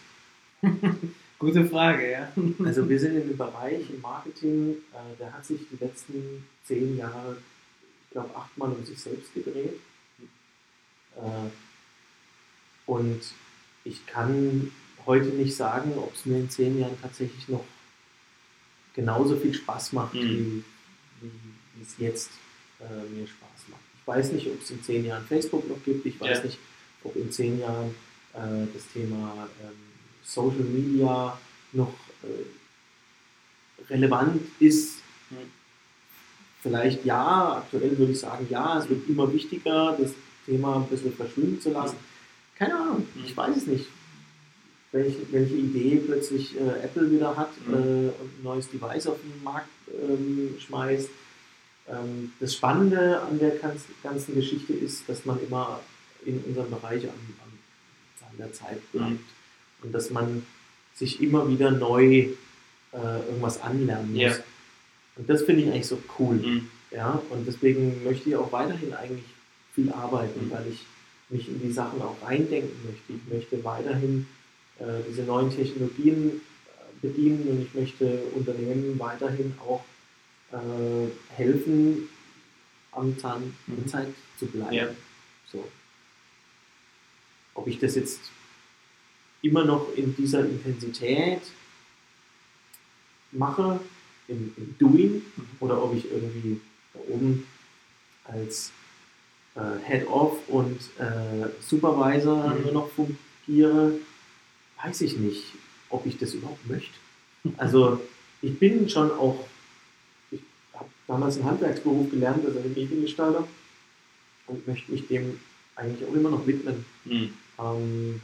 [1.39, 2.31] Gute Frage, ja.
[2.65, 6.97] Also wir sind in dem Bereich im Marketing, äh, der hat sich die letzten zehn
[6.97, 7.37] Jahre,
[8.11, 9.79] glaube, achtmal um sich selbst gedreht.
[11.15, 11.49] Äh,
[12.85, 13.21] und
[13.83, 14.71] ich kann
[15.05, 17.63] heute nicht sagen, ob es mir in zehn Jahren tatsächlich noch
[18.95, 20.63] genauso viel Spaß macht, Mhm.
[21.21, 22.31] wie, wie, es jetzt
[22.79, 23.81] äh, mir Spaß macht.
[24.01, 26.05] Ich weiß nicht, ob es in zehn Jahren Facebook noch gibt.
[26.05, 26.43] Ich weiß Ja.
[26.45, 26.57] nicht,
[27.03, 27.95] ob in zehn Jahren
[28.33, 29.75] äh, das Thema ähm,
[30.23, 31.39] Social Media
[31.71, 31.93] noch
[32.23, 32.45] äh,
[33.89, 34.97] relevant ist.
[35.29, 35.37] Mhm.
[36.61, 40.11] Vielleicht ja, aktuell würde ich sagen, ja, es wird immer wichtiger, das
[40.45, 41.95] Thema ein bisschen verschwinden zu lassen.
[42.57, 43.23] Keine Ahnung, Mhm.
[43.25, 43.85] ich weiß es nicht.
[44.91, 47.73] Welche, welche Idee plötzlich äh, Apple wieder hat Mhm.
[47.73, 49.69] äh, und ein neues Device auf den Markt
[50.03, 51.09] ähm, schmeißt.
[51.87, 55.79] Ähm, das Spannende an der ganz- ganzen Geschichte ist, dass man immer
[56.25, 57.09] in unserem Bereich an,
[57.43, 59.19] an, an der Zeit bleibt Mhm.
[59.83, 60.45] und dass man
[60.95, 62.27] sich immer wieder neu
[62.91, 62.97] äh,
[63.27, 64.21] irgendwas anlernen muss.
[64.21, 64.35] Ja.
[65.19, 66.37] Und das finde ich eigentlich so cool.
[66.37, 66.69] Mhm.
[66.91, 69.25] Ja, und deswegen möchte ich auch weiterhin eigentlich
[69.75, 70.51] viel arbeiten, Mhm.
[70.51, 70.85] weil ich
[71.29, 73.13] mich in die Sachen auch reindenken möchte.
[73.13, 74.25] Ich möchte weiterhin
[74.79, 79.83] äh, diese neuen Technologien äh, bedienen und ich möchte Unternehmen weiterhin auch
[80.53, 82.09] äh, helfen,
[82.93, 83.87] am Zahn der Mhm.
[83.87, 84.07] Zeit
[84.39, 84.73] zu bleiben.
[84.73, 84.87] Ja.
[85.51, 85.67] So.
[87.53, 88.21] Ob ich das jetzt
[89.41, 91.41] immer noch in dieser Intensität
[93.31, 93.79] mache,
[94.29, 95.43] im, im Doing, Mhm.
[95.59, 96.61] oder ob ich irgendwie
[96.93, 97.45] da oben
[98.25, 98.71] als
[99.55, 102.61] äh, Head-Off und äh, Supervisor Mhm.
[102.63, 103.93] nur noch fungiere,
[104.83, 105.43] weiß ich nicht,
[105.89, 106.93] ob ich das überhaupt möchte.
[107.57, 107.99] Also
[108.41, 109.45] ich bin schon auch,
[110.31, 110.39] ich
[110.73, 113.47] habe damals einen Handwerksberuf gelernt, also einen Mediengestalter
[114.47, 115.39] und möchte mich dem
[115.75, 116.85] eigentlich auch immer noch widmen.
[117.05, 117.33] Mhm.
[117.59, 118.21] Ähm,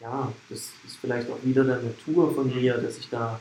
[0.00, 3.38] ja, das ist vielleicht auch wieder der Natur von mir, dass ich da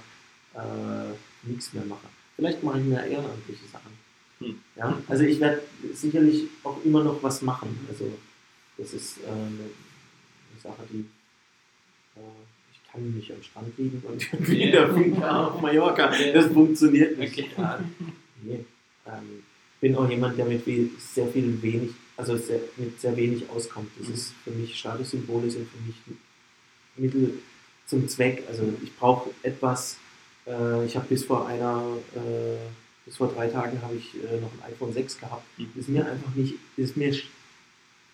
[0.54, 1.14] äh,
[1.44, 2.08] nichts mehr mache.
[2.36, 3.92] Vielleicht mache ich mehr ehrenamtliche Sachen.
[4.40, 4.60] Hm.
[4.76, 5.62] Ja, also ich werde
[5.94, 7.78] sicherlich auch immer noch was machen.
[7.90, 8.18] Also
[8.78, 9.70] das ist äh, eine,
[10.62, 11.00] Sache, die
[12.16, 12.20] äh,
[12.72, 14.72] ich kann nicht am Strand liegen und wie Ja.
[14.72, 16.12] der Finca auf Mallorca.
[16.34, 17.34] Das funktioniert nicht.
[17.38, 17.50] Okay.
[17.58, 17.80] Ja,
[18.44, 18.66] nee.
[19.06, 19.44] ähm,
[19.82, 23.90] bin auch jemand, der mit viel, sehr viel wenig, also sehr, mit sehr wenig auskommt.
[23.98, 24.14] Das Mhm.
[24.14, 25.96] ist für mich, Statussymbole sind für mich
[26.98, 27.40] Mittel
[27.88, 28.44] zum Zweck.
[28.50, 29.98] Also ich brauche etwas,
[30.50, 31.84] äh, ich habe bis vor einer,
[32.16, 32.58] äh,
[33.06, 35.44] bis vor drei Tagen habe ich äh, noch ein iPhone 6 gehabt.
[35.58, 35.70] Mhm.
[35.76, 37.14] Ist mir einfach nicht, ist mir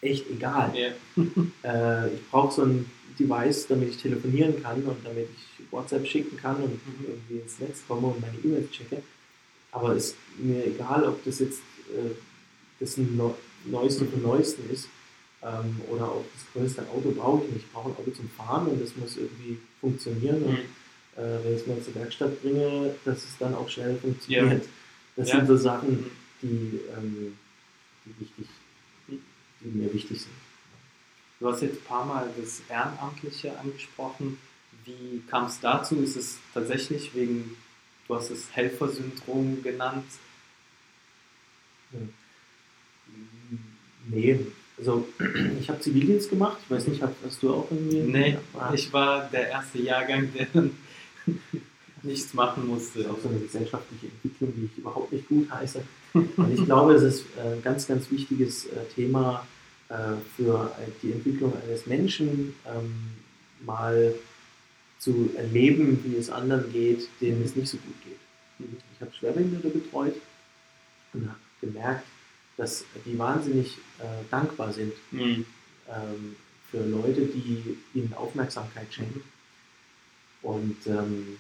[0.01, 0.71] echt egal.
[0.75, 0.89] Ja.
[1.63, 2.85] Äh, ich brauche so ein
[3.17, 7.05] Device, damit ich telefonieren kann und damit ich WhatsApp schicken kann und Mhm.
[7.07, 9.01] irgendwie ins Netz komme und meine E-Mails checke.
[9.71, 11.59] Aber es ist mir egal, ob das jetzt
[11.89, 12.11] äh,
[12.79, 13.31] das Neu-
[13.65, 14.87] Neueste vom Neuesten ist
[15.41, 17.65] ähm, oder ob das größte Auto brauche ich nicht.
[17.65, 20.43] Ich brauche ein Auto zum Fahren und das muss irgendwie funktionieren.
[20.43, 20.57] Und Mhm.
[20.57, 20.63] äh,
[21.43, 24.65] wenn ich es mal zur Werkstatt bringe, dass es dann auch schnell funktioniert.
[25.15, 25.37] Das Ja.
[25.37, 26.11] sind so Sachen, Mhm.
[26.41, 27.37] die, ähm,
[28.05, 28.47] die, wichtig,
[29.07, 30.31] die mir wichtig sind.
[31.39, 34.37] Du hast jetzt ein paar Mal das Ehrenamtliche angesprochen.
[34.85, 35.95] Wie kam es dazu?
[36.01, 37.55] Ist es tatsächlich wegen,
[38.07, 40.05] du hast es Helfersyndrom genannt?
[44.07, 44.39] Nee,
[44.77, 45.07] also
[45.59, 46.57] ich habe Zivildienst gemacht.
[46.63, 47.99] Ich weiß nicht, hast, du auch irgendwie?
[48.01, 50.71] Nee, Ja, ich war der erste Jahrgang, der dann
[52.03, 52.99] nichts machen Das musste.
[52.99, 55.81] ist auch so eine gesellschaftliche Entwicklung, die ich überhaupt nicht gut heiße.
[56.13, 59.45] Und ich glaube, es ist äh, ein ganz, ganz wichtiges äh, Thema
[59.89, 60.71] äh, für
[61.01, 62.93] die Entwicklung eines Menschen, ähm,
[63.65, 64.13] mal
[64.99, 68.69] zu erleben, wie es anderen geht, denen es nicht so gut geht.
[68.95, 70.15] Ich habe Schwerbehinderte betreut
[71.13, 72.05] und habe gemerkt,
[72.57, 73.77] dass die wahnsinnig
[74.31, 75.45] dankbar sind Mhm.
[75.89, 76.35] ähm,
[76.71, 79.21] für Leute, die ihnen Aufmerksamkeit schenken.
[80.45, 81.37] Und ähm,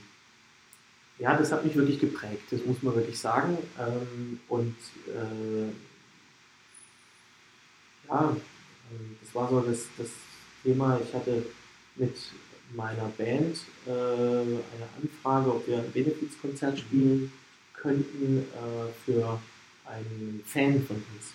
[1.19, 3.57] ja, das hat mich wirklich geprägt, das muss man wirklich sagen.
[3.79, 4.75] Ähm, und
[5.07, 5.69] äh,
[8.09, 8.35] ja,
[8.91, 10.09] ähm, das war so das, das
[10.63, 11.45] Thema, ich hatte
[11.95, 12.15] mit
[12.73, 17.31] meiner Band äh, eine Anfrage, ob wir ein Benefizkonzert spielen
[17.73, 19.39] könnten äh, für
[19.85, 21.33] einen Fan von uns.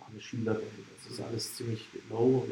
[0.00, 0.66] War eine Schülerband,
[1.04, 2.44] das ist alles ziemlich low.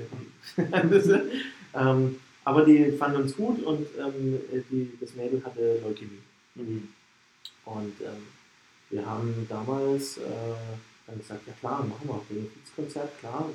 [0.56, 1.30] Wir haben
[1.74, 4.38] ähm, aber die fanden uns gut und ähm,
[4.70, 6.20] die, das Mädel hatte Leukämie.
[6.54, 6.88] Mhm.
[7.64, 8.26] Und ähm,
[8.90, 10.20] wir haben damals äh,
[11.06, 13.48] dann gesagt, ja klar, machen wir ein Benefizkonzert, klar,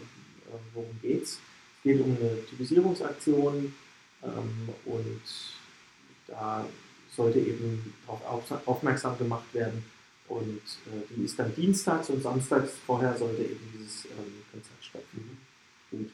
[0.48, 1.40] äh, worum geht's?
[1.78, 3.74] Es geht um eine Typisierungsaktion
[4.24, 5.22] ähm, und
[6.28, 6.66] da
[7.16, 9.86] sollte eben darauf auf, aufmerksam gemacht werden.
[10.28, 15.38] Und äh, die ist dann dienstags und samstags vorher sollte eben dieses ähm, Konzert stattfinden.
[15.90, 16.12] Gut.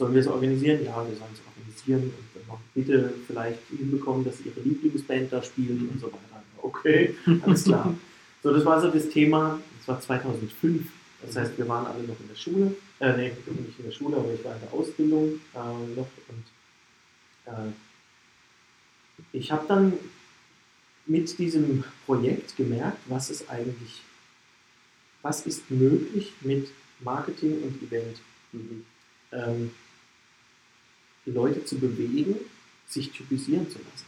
[0.00, 0.82] Sollen wir es organisieren?
[0.82, 5.42] Ja, wir sollen es organisieren und dann noch bitte vielleicht hinbekommen, dass ihre Lieblingsband da
[5.42, 6.42] spielt und so weiter.
[6.62, 7.94] Okay, alles klar.
[8.42, 10.86] So, das war so das Thema, das war 2005.
[11.20, 12.74] Das heißt, wir waren alle noch in der Schule.
[12.98, 13.32] Äh, nee,
[13.62, 16.08] nicht in der Schule, aber ich war in der Ausbildung äh, noch.
[16.28, 16.44] Und
[17.44, 17.72] äh,
[19.34, 19.92] ich habe dann
[21.04, 24.00] mit diesem Projekt gemerkt, was ist eigentlich,
[25.20, 26.68] was ist möglich mit
[27.00, 28.16] Marketing und Event.
[28.52, 28.86] Mhm.
[29.32, 29.70] Ähm,
[31.26, 32.36] Leute zu bewegen,
[32.88, 34.06] sich typisieren zu lassen.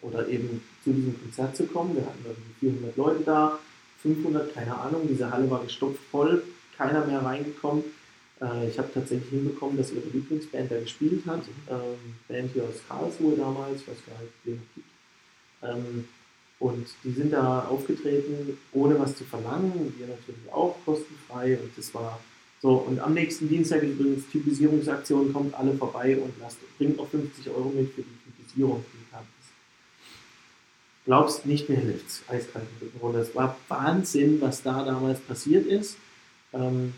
[0.00, 1.94] Oder eben zu diesem Konzert zu kommen.
[1.94, 3.58] Wir hatten irgendwie 400 Leute da,
[4.02, 5.06] 500, keine Ahnung.
[5.08, 6.42] Diese Halle war gestopft voll,
[6.76, 7.84] keiner mehr reingekommen.
[8.40, 11.42] Äh, ich habe tatsächlich hinbekommen, dass ihre Lieblingsband da gespielt hat.
[11.70, 14.88] Ähm, Band hier aus Karlsruhe damals, ich weiß gar nicht, wen es gibt.
[15.62, 16.08] Ähm,
[16.58, 19.94] und die sind da aufgetreten, ohne was zu verlangen.
[19.98, 21.58] Wir natürlich auch kostenfrei.
[21.58, 22.20] Und das war
[22.62, 22.74] so.
[22.74, 27.48] Und am nächsten Dienstag ist übrigens Typisierungsaktion, kommt alle vorbei und lasst, bringt noch 50
[27.50, 28.84] Euro mit für die Typisierung.
[31.04, 32.22] Glaubst nicht mehr hilft's.
[32.28, 33.18] Eiskalt im Rücken runter.
[33.18, 35.96] Es war Wahnsinn, was da damals passiert ist.
[36.52, 36.94] Ähm,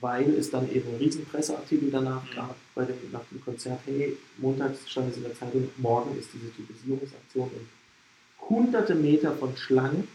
[0.00, 2.34] weil es dann eben einen riesen Presseartikel danach Mhm.
[2.34, 6.28] gab bei dem, nach dem Konzert, hey, montags stand es in der Zeitung, morgen ist
[6.34, 10.06] diese Typisierungsaktion und hunderte Meter von Schlangen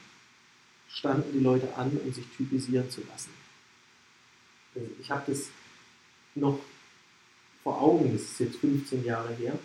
[0.90, 3.32] standen die Leute an, um sich typisieren zu lassen.
[4.76, 5.50] Also ich habe das
[6.36, 6.60] noch
[7.64, 9.58] vor Augen, das ist jetzt 15 Jahre her,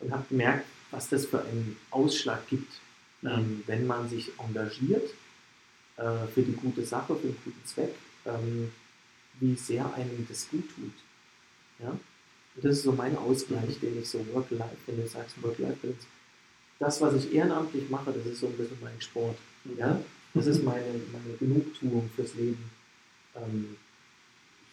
[0.00, 2.80] und habe gemerkt, was das für einen Ausschlag gibt,
[3.24, 5.10] ähm, wenn man sich engagiert
[5.96, 7.94] äh, für die gute Sache, für den guten Zweck,
[8.24, 8.70] ähm,
[9.40, 10.92] wie sehr einem das gut tut.
[11.78, 11.90] Ja?
[11.90, 16.06] Und das ist so mein Ausgleich, den ich so Work-Life, wenn du sagst Work-Life-Balance,
[16.78, 19.38] das, was ich ehrenamtlich mache, das ist so ein bisschen mein Sport.
[19.78, 20.00] Ja?
[20.34, 22.70] Das ist meine, meine Genugtuung fürs Leben.
[23.34, 23.76] Ähm,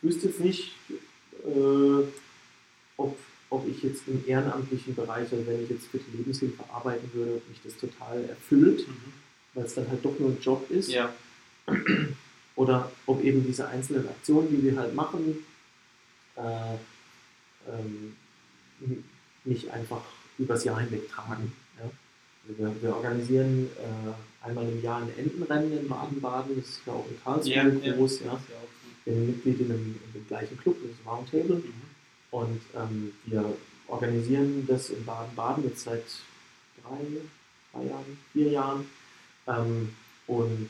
[0.04, 0.76] wüsste jetzt nicht,
[1.46, 2.04] äh,
[2.98, 3.18] ob,
[3.50, 7.42] ob ich jetzt im ehrenamtlichen Bereich, also wenn ich jetzt für die Lebenshilfe arbeiten würde,
[7.50, 9.14] mich das total erfüllt, Mhm.
[9.54, 10.92] weil es dann halt doch nur ein Job ist.
[10.92, 11.14] Ja.
[12.56, 15.44] Oder ob eben diese einzelnen Aktionen, die wir halt machen,
[16.36, 16.76] äh,
[17.68, 18.16] ähm,
[19.44, 20.02] mich einfach
[20.38, 21.52] übers Jahr hinweg tragen.
[21.80, 21.90] Ja?
[22.48, 26.94] Also wir, wir organisieren äh, einmal im Jahr ein Entenrennen in Baden-Baden, das ist ja
[26.94, 27.94] auch in Karlsruhe ja.
[27.94, 28.20] groß.
[28.22, 28.26] Ja.
[28.34, 28.40] Ja,
[29.06, 31.58] bin Mitglied in dem, in dem gleichen Club, das ist Roundtable.
[31.58, 31.74] Mhm.
[32.32, 33.56] Und ähm, wir
[33.88, 36.04] organisieren das in Baden-Baden jetzt seit
[36.82, 36.98] drei,
[37.72, 38.86] drei Jahren, vier Jahren.
[39.48, 39.90] Ähm,
[40.28, 40.70] und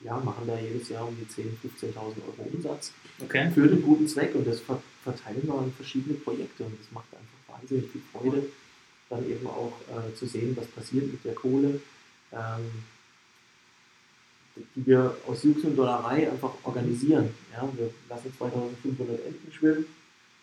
[0.00, 2.92] ja, machen da jedes Jahr um die 10.000, 15.000 Euro Umsatz
[3.22, 3.50] Okay.
[3.54, 7.06] für den guten Zweck und das ver verteilen wir an verschiedene Projekte und das macht
[7.12, 8.46] einfach wahnsinnig viel Freude,
[9.10, 11.80] dann eben auch äh, zu sehen, was passiert mit der Kohle,
[12.32, 12.70] ähm,
[14.56, 17.30] die wir aus Jux und Dollerei einfach organisieren.
[17.52, 19.86] Ja, wir lassen 2500 Enten schwimmen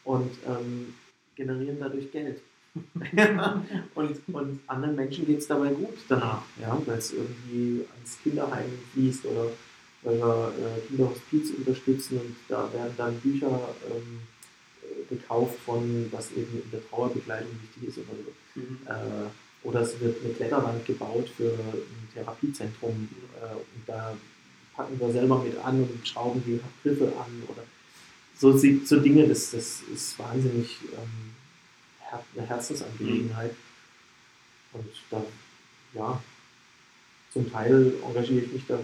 [0.03, 0.93] und ähm,
[1.36, 2.41] generieren dadurch Geld.
[3.95, 8.70] und, und anderen Menschen geht es dabei gut danach, ja, weil es irgendwie ans Kinderheim
[8.93, 9.47] fließt oder
[10.03, 14.22] weil wir äh, Kinderhospiz unterstützen und da werden dann Bücher ähm,
[14.84, 18.59] äh, gekauft von, was eben in der Trauerbegleitung wichtig ist oder so.
[18.59, 18.80] Mhm.
[18.88, 19.30] Äh,
[19.64, 23.09] oder es wird eine Kletterwand gebaut für ein Therapiezentrum
[23.41, 24.16] äh, und da
[24.76, 27.64] packen wir selber mit an und schrauben die Griffe an oder
[28.41, 31.32] so, so Dinge, das, das ist wahnsinnig ähm,
[32.36, 33.55] eine Herzensangelegenheit.
[34.74, 35.24] Und da,
[35.93, 36.24] ja,
[37.32, 38.80] zum Teil engagiere ich mich da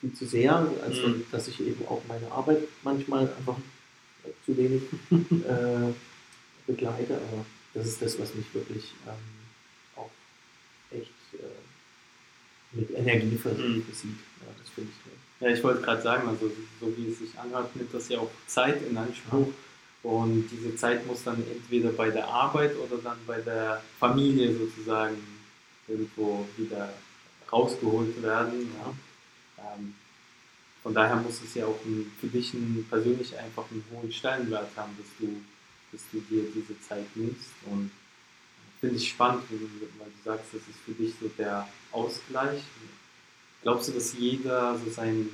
[0.00, 1.24] viel zu sehr, als Mhm.
[1.32, 3.56] dass ich eben auch meine Arbeit manchmal einfach
[4.24, 5.92] äh, zu wenig äh,
[6.66, 9.14] begleite, aber das ist das, was mich wirklich ähm,
[9.96, 10.10] auch
[10.90, 11.38] echt äh,
[12.72, 13.86] mit Energie versieht.
[13.86, 14.18] Mhm.
[14.40, 15.18] Ja, das finde ich toll.
[15.40, 16.50] Ja, ich wollte gerade sagen, also
[16.80, 19.48] so wie es sich anhört, nimmt das ja auch Zeit in Anspruch.
[20.02, 25.16] Und diese Zeit muss dann entweder bei der Arbeit oder dann bei der Familie sozusagen
[25.86, 26.92] irgendwo wieder
[27.52, 28.70] rausgeholt werden.
[28.78, 29.74] Ja.
[29.74, 29.94] Ähm,
[30.82, 34.70] von daher muss es ja auch ein, für dich ein, persönlich einfach einen hohen Stellenwert
[34.76, 35.42] haben, dass du,
[35.92, 37.50] dass du dir diese Zeit nimmst.
[37.66, 37.90] Und
[38.80, 42.62] finde ich spannend, weil du sagst, das ist für dich so der Ausgleich.
[43.62, 45.30] Glaubst du, dass jeder so sein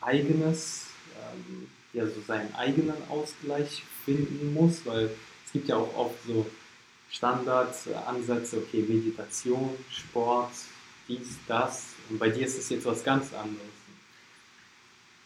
[0.00, 4.84] eigenes, ähm, ja, so seinen eigenen Ausgleich finden muss?
[4.84, 5.10] Weil
[5.46, 6.46] es gibt ja auch oft so
[7.10, 10.52] Standardansätze, okay, Meditation, Sport,
[11.08, 11.86] dies, das.
[12.10, 13.66] Und bei dir ist es jetzt was ganz anderes.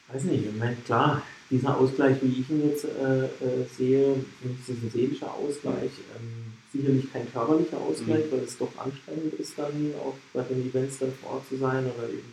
[0.08, 3.28] Weiß nicht, ich meine, klar, dieser Ausgleich, wie ich ihn jetzt äh, äh,
[3.76, 5.90] sehe, ist ein seelischer Ausgleich.
[6.16, 8.30] Ähm, sicherlich kein körperlicher Ausgleich, Mhm.
[8.32, 11.84] weil es doch anstrengend ist, dann auch bei den Events dann vor Ort zu sein.
[11.86, 12.32] Oder eben,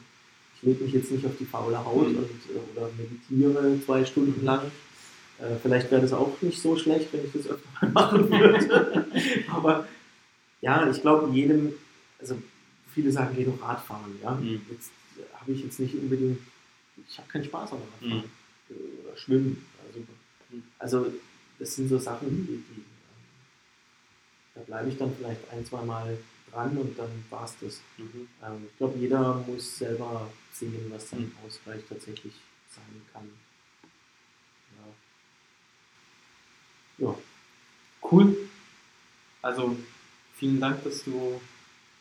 [0.55, 2.17] ich lege mich jetzt nicht auf die faule Haut Mhm.
[2.17, 4.71] und, äh, oder meditiere zwei Stunden lang.
[5.39, 9.05] Äh, vielleicht wäre das auch nicht so schlecht, wenn ich das öfter mal machen würde.
[9.51, 9.87] Aber
[10.61, 11.73] ja, ich glaube, jedem,
[12.19, 12.35] also
[12.93, 14.17] viele sagen, geh doch Radfahren.
[14.21, 14.31] Ja?
[14.35, 14.61] Mhm.
[14.71, 16.39] Jetzt äh, habe ich jetzt nicht unbedingt,
[17.09, 18.23] ich habe keinen Spaß am Radfahren Mhm.
[18.69, 19.65] Oder Schwimmen.
[19.85, 20.05] Also,
[20.79, 21.13] also
[21.59, 22.83] das sind so Sachen, die, die
[24.57, 26.17] da bleibe ich dann vielleicht ein, zwei Mal
[26.51, 27.81] dran und dann war es das.
[27.97, 28.27] Mhm.
[28.43, 31.33] Ähm, ich glaube, jeder muss selber sehen, was sein Mhm.
[31.45, 32.33] Ausgleich tatsächlich
[32.69, 33.29] sein kann.
[36.97, 37.07] Ja.
[37.07, 37.15] ja.
[38.09, 38.49] Cool.
[39.41, 39.77] Also
[40.35, 41.39] vielen Dank, dass du,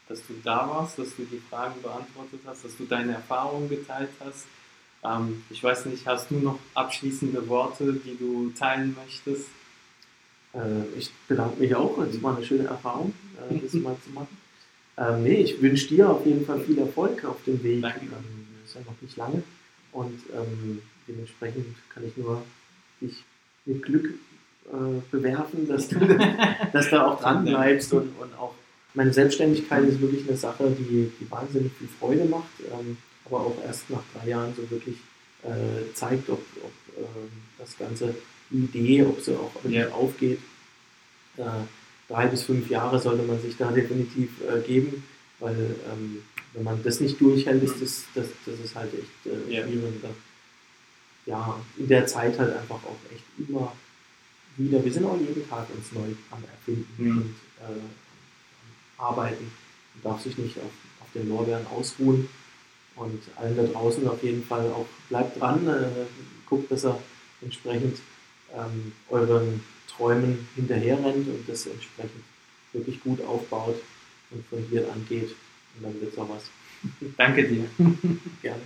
[0.08, 4.10] dass du da warst, dass du die Fragen beantwortet hast, dass du deine Erfahrungen geteilt
[4.20, 4.46] hast.
[5.04, 9.48] Ähm, ich weiß nicht, hast du noch abschließende Worte, die du teilen möchtest?
[10.54, 11.98] Äh, ich bedanke mich auch.
[11.98, 13.12] Es war eine schöne Erfahrung,
[13.50, 14.36] äh, das mal zu machen.
[14.98, 17.82] Ähm, nee, ich wünsche dir auf jeden Fall viel Erfolg auf dem Weg.
[17.82, 18.00] Danke.
[18.00, 19.42] Ähm, ist ja noch nicht lange.
[19.92, 22.42] Und ähm, dementsprechend kann ich nur
[23.00, 23.24] dich
[23.64, 24.14] mit Glück
[24.66, 25.98] äh, bewerfen, dass du,
[26.72, 28.54] dass du auch dran bleibst und, und auch
[28.94, 32.96] meine Selbstständigkeit ist wirklich eine Sache, die, die wahnsinnig viel Freude macht, ähm,
[33.26, 34.96] aber auch erst nach drei Jahren so wirklich
[35.42, 38.14] äh, zeigt, ob, ob ähm, das Ganze
[38.50, 39.88] Idee, ob sie auch Ja.
[39.90, 40.38] aufgeht.
[41.36, 41.42] Äh,
[42.08, 45.04] drei bis fünf Jahre sollte man sich da definitiv äh, geben,
[45.40, 46.22] weil ähm,
[46.54, 49.62] wenn man das nicht durchhält, ist das, das, das ist halt echt äh, Ja.
[49.64, 49.94] schwierig.
[50.02, 50.08] Da,
[51.26, 53.72] ja, in der Zeit halt einfach auch echt immer
[54.56, 57.18] wieder, wir sind auch jeden Tag uns neu am Erfinden Mhm.
[57.18, 57.64] und äh,
[58.98, 59.50] am Arbeiten.
[59.94, 60.70] Man darf sich nicht auf,
[61.00, 62.28] auf den Lorbeeren ausruhen.
[62.96, 65.86] Und allen da draußen auf jeden Fall auch bleibt dran, äh,
[66.48, 66.98] guckt, dass ihr
[67.42, 67.98] entsprechend
[68.54, 72.24] ähm, euren Träumen hinterherrennt und das entsprechend
[72.72, 73.76] wirklich gut aufbaut
[74.30, 75.34] und von hier angeht.
[75.76, 76.50] Und dann wird es auch was.
[77.16, 77.64] Danke dir.
[78.42, 78.62] Gerne.